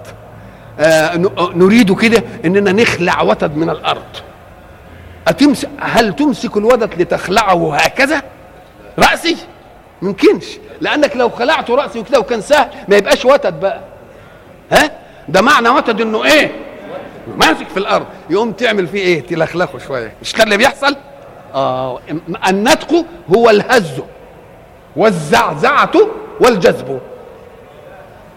آه 0.81 1.17
نريد 1.55 1.99
كده 1.99 2.23
إننا 2.45 2.73
نخلع 2.73 3.23
وتد 3.23 3.57
من 3.57 3.71
الأرض. 3.71 4.03
أتمسك 5.29 5.69
هل 5.81 6.17
تمسك 6.17 6.57
الودد 6.57 7.03
لتخلعه 7.03 7.77
هكذا؟ 7.77 8.23
رأسي؟ 8.99 9.37
ممكنش. 10.03 10.45
لأنك 10.81 11.17
لو 11.17 11.29
خلعت 11.29 11.71
رأسي 11.71 11.99
وكده 11.99 12.21
وكان 12.21 12.41
سهل 12.41 12.69
ما 12.89 12.97
يبقاش 12.97 13.25
وتد 13.25 13.61
بقى. 13.61 13.81
ها؟ 14.73 14.91
ده 15.29 15.41
معنى 15.41 15.69
وتد 15.69 16.01
إنه 16.01 16.25
إيه؟ 16.25 16.53
ماسك 17.37 17.69
في 17.69 17.77
الأرض 17.77 18.07
يقوم 18.31 18.53
تعمل 18.53 18.87
فيه 18.87 18.99
إيه؟ 18.99 19.21
تلخلخه 19.27 19.79
شوية. 19.79 20.13
مش 20.23 20.33
كان 20.33 20.45
اللي 20.47 20.57
بيحصل؟ 20.57 20.97
آه 21.55 22.01
النتق 22.49 23.05
هو 23.37 23.51
الهز 23.51 23.93
والزعزعة 24.97 25.93
والجذب. 26.41 27.01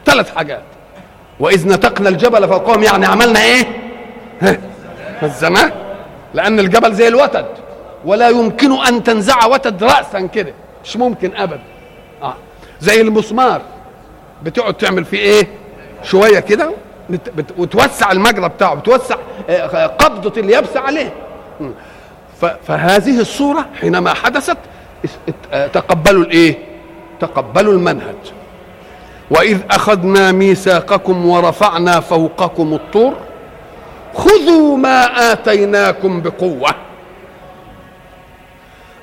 ثلاث 0.06 0.36
حاجات. 0.36 0.64
وإذ 1.40 1.68
نتقنا 1.68 2.10
الجبل 2.10 2.48
فوقهم 2.48 2.84
يعني 2.84 3.06
عملنا 3.06 3.40
إيه؟ 3.44 3.68
هزناه 5.20 5.72
لأن 6.34 6.60
الجبل 6.60 6.94
زي 6.94 7.08
الوتد 7.08 7.46
ولا 8.06 8.30
يمكن 8.30 8.72
أن 8.72 9.04
تنزع 9.04 9.46
وتد 9.46 9.84
راسا 9.84 10.20
كده. 10.22 10.54
مش 10.84 10.98
ممكن 10.98 11.36
ابدا. 11.36 11.62
آه 12.24 12.36
زي 12.80 13.02
المسمار. 13.02 13.62
بتقعد 14.44 14.74
تعمل 14.74 15.06
فيه 15.06 15.18
إيه؟ 15.20 15.48
شوية 16.04 16.40
كده. 16.40 16.72
وتوسع 17.58 18.12
المجرى 18.12 18.50
بتاعه 18.50 18.76
بتوسع 18.76 19.16
قبضة 20.00 20.42
اليابسه 20.42 20.80
عليه. 20.80 21.14
فهذه 22.68 23.20
الصورة 23.20 23.66
حينما 23.82 24.14
حدثت 24.14 24.58
تقبلوا 25.52 26.24
الإيه؟ 26.24 26.58
تقبلوا 27.20 27.74
المنهج. 27.74 28.16
وإذ 29.30 29.60
أخذنا 29.72 30.32
ميثاقكم 30.32 31.26
ورفعنا 31.26 32.00
فوقكم 32.00 32.74
الطور 32.74 33.14
خذوا 34.14 34.78
ما 34.78 35.32
آتيناكم 35.32 36.22
بقوة. 36.22 36.76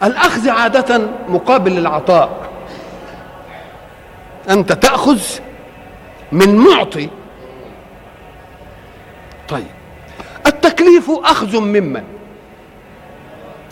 الأخذ 0.03 0.49
عادة 0.51 1.01
مقابل 1.29 1.73
للعطاء 1.73 2.31
أنت 4.51 4.73
تأخذ 4.73 5.21
من 6.33 6.57
معطي 6.57 7.09
طيب. 9.49 9.67
التكليف 10.47 11.11
أخذ 11.11 11.61
ممن 11.61 12.05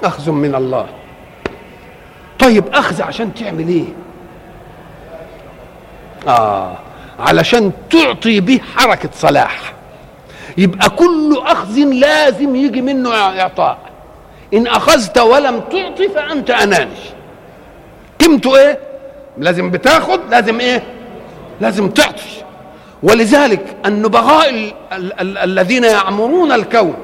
أخذ 0.04 0.30
من 0.30 0.54
الله. 0.54 0.86
طيب 2.38 2.64
أخذ 2.74 3.02
عشان 3.02 3.34
تعمل 3.34 3.68
إيه؟ 3.68 3.84
آه 6.28 6.76
علشان 7.18 7.72
تعطي 7.90 8.40
به 8.40 8.60
حركة 8.76 9.08
صلاح. 9.14 9.72
يبقى 10.58 10.90
كل 10.90 11.42
أخذ 11.46 11.78
لازم 11.78 12.56
يجي 12.56 12.82
منه 12.82 13.14
إعطاء. 13.14 13.78
إن 14.54 14.66
أخذت 14.66 15.18
ولم 15.18 15.60
تعطي 15.60 16.08
فأنت 16.08 16.50
أناني. 16.50 16.90
قيمته 18.20 18.56
إيه؟ 18.56 18.78
لازم 19.38 19.70
بتاخد 19.70 20.20
لازم 20.30 20.60
إيه؟ 20.60 20.82
لازم 21.60 21.90
تعطي. 21.90 22.35
ولذلك 23.06 23.76
النبغاء 23.86 24.50
ال 24.50 24.72
ال 24.92 25.12
ال 25.20 25.38
الذين 25.38 25.84
يعمرون 25.84 26.52
الكون 26.52 26.94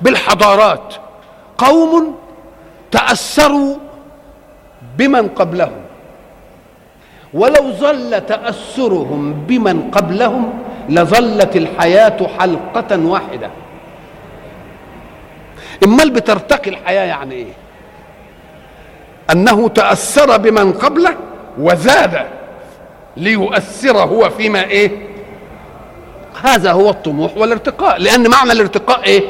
بالحضارات 0.00 0.94
قوم 1.58 2.14
تأثروا 2.90 3.76
بمن 4.98 5.28
قبلهم. 5.28 5.80
ولو 7.34 7.72
ظل 7.72 8.20
تأثرهم 8.26 9.32
بمن 9.32 9.90
قبلهم 9.90 10.52
لظلت 10.88 11.56
الحياة 11.56 12.26
حلقة 12.38 12.98
واحدة. 13.06 13.50
امال 15.84 16.10
بترتقي 16.10 16.70
الحياة 16.70 17.04
يعني 17.04 17.34
إيه؟ 17.34 17.52
أنه 19.32 19.68
تأثر 19.68 20.36
بمن 20.36 20.72
قبله 20.72 21.14
وزاد 21.58 22.26
ليؤثر 23.16 23.98
هو 23.98 24.30
فيما 24.30 24.64
إيه؟ 24.64 25.07
هذا 26.42 26.72
هو 26.72 26.90
الطموح 26.90 27.36
والارتقاء. 27.36 27.98
لأن 27.98 28.30
معنى 28.30 28.52
الارتقاء 28.52 29.04
إيه؟ 29.04 29.22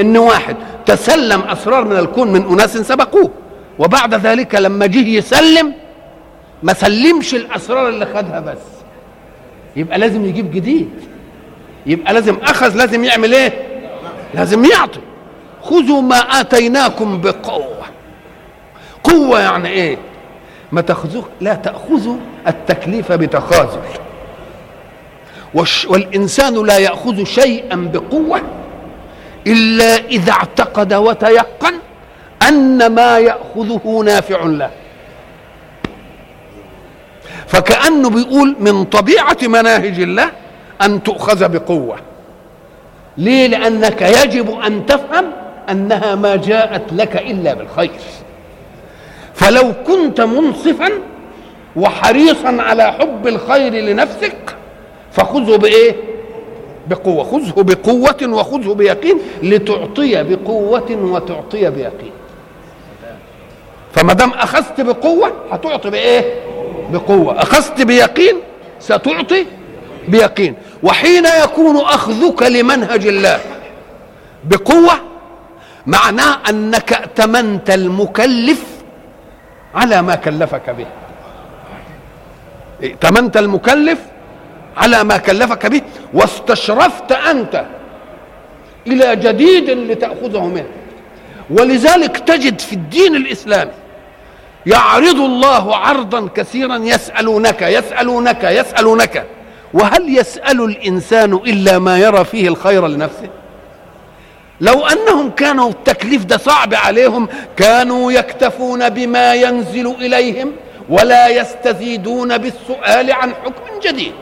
ان 0.00 0.16
واحد 0.16 0.56
تسلم 0.86 1.40
أسرار 1.40 1.84
من 1.84 1.96
الكون 1.96 2.32
من 2.32 2.46
أناس 2.46 2.76
سبقوه. 2.76 3.30
وبعد 3.78 4.14
ذلك 4.14 4.54
لما 4.54 4.86
جه 4.86 5.08
يسلم 5.08 5.72
ما 6.62 6.72
سلمش 6.72 7.34
الأسرار 7.34 7.88
اللي 7.88 8.06
خدها 8.06 8.40
بس. 8.40 8.58
يبقى 9.76 9.98
لازم 9.98 10.24
يجيب 10.24 10.50
جديد. 10.50 10.90
يبقى 11.86 12.14
لازم 12.14 12.36
أخذ 12.42 12.76
لازم 12.76 13.04
يعمل 13.04 13.34
إيه؟ 13.34 13.52
لازم 14.34 14.64
يعطي. 14.64 15.00
خذوا 15.62 16.02
ما 16.02 16.16
آتيناكم 16.16 17.20
بقوة. 17.20 17.86
قوة 19.04 19.40
يعني 19.40 19.68
إيه؟ 19.68 19.98
ما 20.72 20.80
تأخذوه 20.80 21.24
لا 21.40 21.54
تأخذوا 21.54 22.16
التكليف 22.46 23.12
بتخاذل. 23.12 23.80
والإنسان 25.88 26.66
لا 26.66 26.78
يأخذ 26.78 27.24
شيئا 27.24 27.76
بقوة 27.92 28.42
إلا 29.46 29.96
إذا 29.96 30.32
اعتقد 30.32 30.94
وتيقن 30.94 31.74
أن 32.48 32.86
ما 32.86 33.18
يأخذه 33.18 34.02
نافع 34.04 34.42
له. 34.42 34.70
فكانه 37.46 38.10
بيقول 38.10 38.56
من 38.60 38.84
طبيعة 38.84 39.38
مناهج 39.42 40.00
الله 40.00 40.30
أن 40.82 41.02
تؤخذ 41.02 41.48
بقوة. 41.48 41.96
ليه؟ 43.18 43.46
لأنك 43.46 44.02
يجب 44.02 44.60
أن 44.60 44.86
تفهم 44.86 45.24
أنها 45.70 46.14
ما 46.14 46.36
جاءت 46.36 46.92
لك 46.92 47.16
إلا 47.16 47.54
بالخير. 47.54 47.90
فلو 49.34 49.72
كنت 49.86 50.20
منصفا 50.20 50.88
وحريصا 51.76 52.56
على 52.58 52.92
حب 52.92 53.26
الخير 53.26 53.72
لنفسك 53.72 54.55
فخذه 55.16 55.56
بإيه؟ 55.56 55.96
بقوة. 56.86 57.24
خذه 57.24 57.62
بقوة 57.62 58.22
وخذه 58.22 58.74
بيقين 58.74 59.18
لتعطي 59.42 60.22
بقوة 60.22 60.90
وتعطي 60.90 61.70
بيقين. 61.70 62.12
فما 63.92 64.12
دام 64.12 64.30
أخذت 64.30 64.80
بقوة 64.80 65.32
هتعطي 65.50 65.90
بإيه؟ 65.90 66.34
بقوة. 66.92 67.42
أخذت 67.42 67.82
بيقين 67.82 68.36
ستعطي 68.80 69.46
بيقين. 70.08 70.54
وحين 70.82 71.26
يكون 71.44 71.76
أخذك 71.76 72.42
لمنهج 72.42 73.06
الله 73.06 73.40
بقوة 74.44 74.92
معناه 75.86 76.38
أنك 76.50 76.92
ائتمنت 76.92 77.70
المكلف 77.70 78.62
على 79.74 80.02
ما 80.02 80.14
كلفك 80.14 80.70
به. 80.70 80.86
ائتمنت 82.82 83.36
المكلف 83.36 83.98
على 84.76 85.04
ما 85.04 85.16
كلفك 85.16 85.66
به 85.66 85.82
واستشرفت 86.14 87.12
أنت 87.12 87.64
إلى 88.86 89.16
جديد 89.16 89.70
لتأخذه 89.70 90.46
منه. 90.46 90.68
ولذلك 91.50 92.18
تجد 92.18 92.60
في 92.60 92.72
الدين 92.72 93.16
الإسلامي 93.16 93.72
يعرض 94.66 95.20
الله 95.20 95.76
عرضا 95.76 96.28
كثيرا 96.34 96.76
يسألونك 96.76 97.62
يسألونك 97.62 98.44
يسألونك. 98.44 99.26
وهل 99.74 100.18
يسأل 100.18 100.64
الإنسان 100.64 101.32
إلا 101.32 101.78
ما 101.78 101.98
يرى 101.98 102.24
فيه 102.24 102.48
الخير 102.48 102.86
لنفسه؟ 102.86 103.28
لو 104.60 104.86
أنهم 104.86 105.30
كانوا 105.30 105.70
التكليف 105.70 106.24
ده 106.24 106.36
صعب 106.36 106.74
عليهم 106.74 107.28
كانوا 107.56 108.12
يكتفون 108.12 108.88
بما 108.88 109.34
ينزل 109.34 109.94
إليهم 110.00 110.52
ولا 110.88 111.28
يستزيدون 111.28 112.38
بالسؤال 112.38 113.12
عن 113.12 113.34
حكم 113.34 113.80
جديد. 113.82 114.14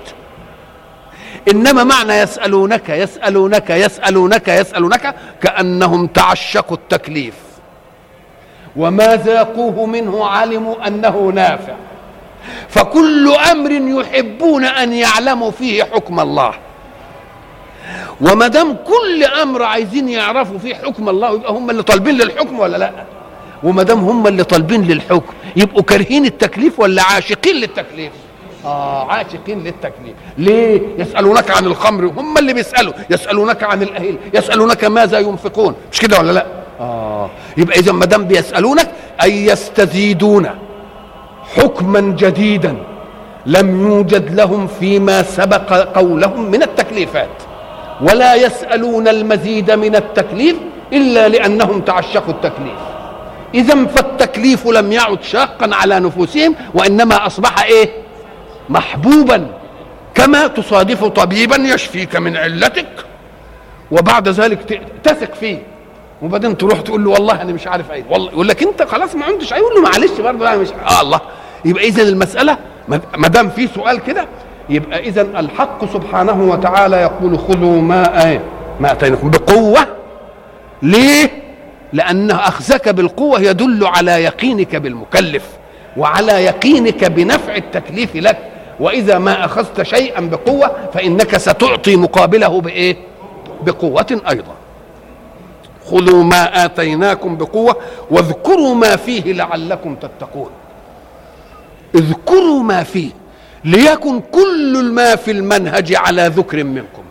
إنما 1.51 1.85
معنى 1.85 2.13
يسألونك 2.13 2.89
يسألونك 2.89 3.71
يسألونك 3.71 4.49
يسألونك 4.49 5.15
كأنهم 5.43 6.07
تعشقوا 6.07 6.77
التكليف. 6.77 7.35
وما 8.77 9.17
ذاقوه 9.17 9.87
منه 9.87 10.27
علموا 10.27 10.87
أنه 10.87 11.33
نافع. 11.35 11.75
فكل 12.69 13.33
أمر 13.51 13.71
يحبون 13.73 14.65
أن 14.65 14.93
يعلموا 14.93 15.51
فيه 15.51 15.85
حكم 15.85 16.21
الله. 16.21 16.55
وما 18.21 18.49
دام 18.49 18.77
كل 18.87 19.25
أمر 19.25 19.63
عايزين 19.63 20.09
يعرفوا 20.09 20.59
فيه 20.59 20.75
حكم 20.75 21.09
الله 21.09 21.35
يبقى 21.35 21.53
هم 21.53 21.71
اللي 21.71 21.83
طالبين 21.83 22.15
للحكم 22.15 22.59
ولا 22.61 22.77
لا؟ 22.77 22.93
وما 23.63 23.83
دام 23.83 23.99
هم 23.99 24.27
اللي 24.27 24.45
طالبين 24.45 24.83
للحكم 24.83 25.33
يبقوا 25.57 25.83
كارهين 25.83 26.25
التكليف 26.25 26.81
ولا 26.81 27.03
عاشقين 27.03 27.57
للتكليف؟ 27.57 28.13
آه 28.67 29.13
عاشقين 29.13 29.65
للتكليف 29.65 30.15
ليه؟ 30.39 30.81
يسألونك 30.99 31.51
عن 31.51 31.65
الخمر 31.65 32.05
هم 32.07 32.39
اللي 32.39 32.53
بيسألوا. 32.53 32.93
يسألونك 33.11 33.63
عن 33.63 33.83
الأهل 33.83 34.17
يسألونك 34.35 34.85
ماذا 34.85 35.19
ينفقون. 35.19 35.75
مش 35.93 36.01
كده 36.01 36.19
ولا 36.19 36.33
لا؟ 36.33 36.47
آه. 36.81 37.31
يبقى 37.57 37.79
إذا 37.79 37.93
ما 37.93 38.05
دام 38.07 38.25
بيسألونك 38.25 38.91
أي 39.23 39.47
يستزيدون 39.47 40.51
حكما 41.57 42.01
جديدا 42.01 42.77
لم 43.47 43.81
يوجد 43.87 44.35
لهم 44.35 44.67
فيما 44.67 45.23
سبق 45.23 45.73
قولهم 45.73 46.51
من 46.51 46.63
التكليفات. 46.63 47.29
ولا 48.01 48.35
يسألون 48.35 49.09
المزيد 49.09 49.71
من 49.71 49.97
التكليف 49.97 50.57
إلا 50.93 51.29
لأنهم 51.29 51.81
تعشقوا 51.81 52.35
التكليف. 52.35 52.79
إذا 53.55 53.85
فالتكليف 53.87 54.67
لم 54.67 54.93
يعد 54.93 55.23
شاقا 55.23 55.71
على 55.73 56.01
نفوسهم 56.01 56.55
وإنما 56.75 57.27
أصبح 57.27 57.65
إيه؟ 57.65 58.04
محبوبا 58.69 59.51
كما 60.15 60.47
تصادف 60.47 61.05
طبيبا 61.05 61.57
يشفيك 61.57 62.17
من 62.17 62.37
علتك 62.37 62.87
وبعد 63.91 64.29
ذلك 64.29 64.81
تثق 65.05 65.35
فيه. 65.35 65.63
وبعدين 66.23 66.57
تروح 66.57 66.81
تقول 66.81 67.05
له 67.05 67.11
والله 67.11 67.43
أنا 67.43 67.53
مش 67.53 67.67
عارف 67.67 67.91
إيه 67.91 68.05
والله 68.11 68.31
يقول 68.31 68.49
لك 68.49 68.63
أنت 68.63 68.83
خلاص 68.83 69.15
ما 69.15 69.25
عندش 69.25 69.53
يقول 69.53 69.75
له 69.75 69.83
معلش 69.83 70.21
برضه 70.21 70.49
أنا 70.49 70.57
مش 70.57 70.69
آه 70.91 71.01
الله. 71.03 71.21
يبقى 71.65 71.85
اذا 71.85 72.03
المسألة 72.03 72.59
ما 73.17 73.29
دام 73.29 73.49
في 73.51 73.69
سؤال 73.75 73.99
كده 74.01 74.27
يبقى 74.69 74.99
اذا 75.01 75.23
الحق 75.23 75.93
سبحانه 75.93 76.43
وتعالى 76.43 76.97
يقول 76.97 77.39
خذوا 77.39 77.83
ما 77.83 78.33
آه 78.33 78.41
ما 78.81 78.93
أتيناكم 78.93 79.31
بقوة. 79.31 79.87
ليه؟ 80.83 81.31
لأن 81.93 82.31
أخذك 82.31 82.89
بالقوة 82.89 83.41
يدل 83.41 83.87
على 83.87 84.11
يقينك 84.25 84.77
بالمكلف 84.77 85.43
وعلى 85.97 86.33
يقينك 86.45 87.05
بنفع 87.05 87.57
التكليف 87.57 88.17
لك. 88.17 88.39
وإذا 88.81 89.19
ما 89.19 89.45
أخذت 89.45 89.83
شيئا 89.83 90.21
بقوة 90.21 90.77
فإنك 90.95 91.37
ستعطي 91.37 91.97
مقابله 91.97 92.61
بإيه؟ 92.61 92.97
بقوة 93.63 94.21
أيضا. 94.31 94.55
خذوا 95.91 96.25
ما 96.25 96.65
آتيناكم 96.65 97.37
بقوة 97.37 97.77
واذكروا 98.11 98.75
ما 98.75 98.97
فيه 98.97 99.33
لعلكم 99.33 99.95
تتقون. 99.95 100.51
اذكروا 101.95 102.63
ما 102.63 102.83
فيه 102.83 103.11
ليكن 103.65 104.21
كل 104.21 104.83
ما 104.93 105.17
في 105.17 105.31
المنهج 105.31 105.95
على 105.95 106.27
ذكر 106.27 106.65
منكم. 106.65 107.03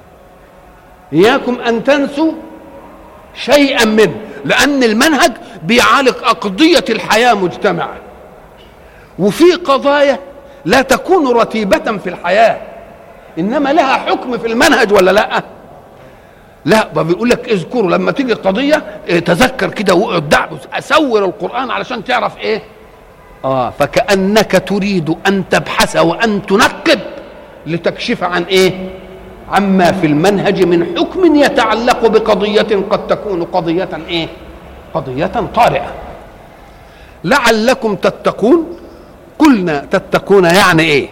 إياكم 1.14 1.59
أن 1.59 1.84
تنسوا 1.84 2.32
شيئا 3.36 3.86
منه 3.86 4.16
لأن 4.45 4.84
المنهج 4.84 5.32
بيعالج 5.64 6.14
أقضية 6.24 6.86
الحياة 6.89 7.34
مجتمعة 7.34 7.95
وفي 9.20 9.51
قضايا 9.51 10.20
لا 10.66 10.82
تكون 10.82 11.28
رتيبة 11.38 11.97
في 11.97 12.09
الحياة. 12.09 12.57
إنما 13.39 13.74
لها 13.74 13.93
حكم 13.93 14.38
في 14.38 14.47
المنهج 14.47 14.93
ولا 14.93 15.11
لا؟ 15.11 15.43
لا 16.66 17.01
بيقول 17.03 17.30
لك 17.30 17.49
اذكروا 17.49 17.91
لما 17.91 18.11
تيجي 18.11 18.34
قضية 18.34 18.84
تذكر 19.26 19.70
كده 19.70 19.93
واقعد 19.93 20.57
أسور 20.74 21.26
القرآن 21.26 21.72
علشان 21.72 22.03
تعرف 22.03 22.38
إيه؟ 22.38 22.64
آه 23.45 23.70
فكأنك 23.70 24.64
تريد 24.68 25.16
أن 25.28 25.43
تبحث 25.49 25.95
وأن 25.95 26.45
تنقب 26.45 26.99
لتكشف 27.68 28.24
عن 28.24 28.43
إيه؟ 28.43 28.89
عما 29.51 29.91
في 29.91 30.07
المنهج 30.07 30.64
من 30.64 30.97
حكم 30.97 31.36
يتعلق 31.36 32.07
بقضية 32.07 32.86
قد 32.89 33.07
تكون 33.07 33.43
قضية 33.43 33.89
إيه؟ 34.09 34.28
قضية 34.93 35.32
طارئة. 35.55 35.91
لعلكم 37.24 37.95
تتقون 37.95 38.78
قلنا 39.45 39.85
تتقون 39.91 40.43
يعني 40.43 40.83
إيه؟ 40.83 41.09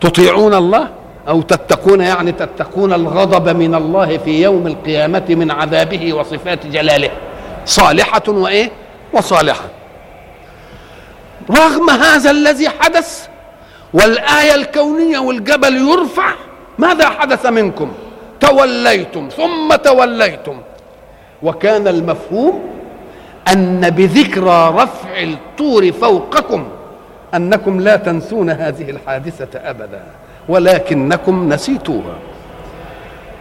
تطيعون 0.00 0.54
الله 0.54 0.88
أو 1.28 1.42
تتقون 1.42 2.00
يعني 2.00 2.32
تتقون 2.32 2.92
الغضب 2.92 3.56
من 3.56 3.74
الله 3.74 4.18
في 4.18 4.42
يوم 4.42 4.66
القيامة 4.66 5.24
من 5.28 5.50
عذابه 5.50 6.14
وصفات 6.14 6.66
جلاله. 6.66 7.10
صالحة 7.66 8.22
وإيه؟ 8.28 8.70
وصالحة. 9.12 9.64
رغم 11.50 11.90
هذا 11.90 12.30
الذي 12.30 12.68
حدث 12.68 13.26
والآية 13.94 14.54
الكونية 14.54 15.18
والجبل 15.18 15.76
يرفع 15.76 16.32
ماذا 16.78 17.08
حدث 17.08 17.46
منكم؟ 17.46 17.92
توليتم 18.40 19.28
ثم 19.28 19.74
توليتم. 19.74 20.60
وكان 21.42 21.88
المفهوم 21.88 22.62
أن 23.52 23.90
بذكرى 23.90 24.74
رفع 24.76 25.22
الطور 25.22 25.92
فوقكم 25.92 26.64
أنكم 27.36 27.80
لا 27.80 27.96
تنسون 27.96 28.50
هذه 28.50 28.90
الحادثة 28.90 29.70
أبدا 29.70 30.02
ولكنكم 30.48 31.48
نسيتوها. 31.48 32.14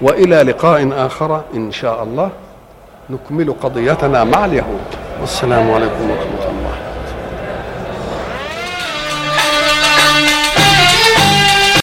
وإلى 0.01 0.35
لقاء 0.35 0.89
آخر 1.05 1.41
إن 1.55 1.71
شاء 1.71 2.03
الله 2.03 2.29
نكمل 3.09 3.53
قضيتنا 3.61 4.23
مع 4.23 4.45
اليهود. 4.45 4.87
والسلام 5.21 5.71
عليكم 5.71 6.09
ورحمة 6.09 6.33
الله. 6.33 6.42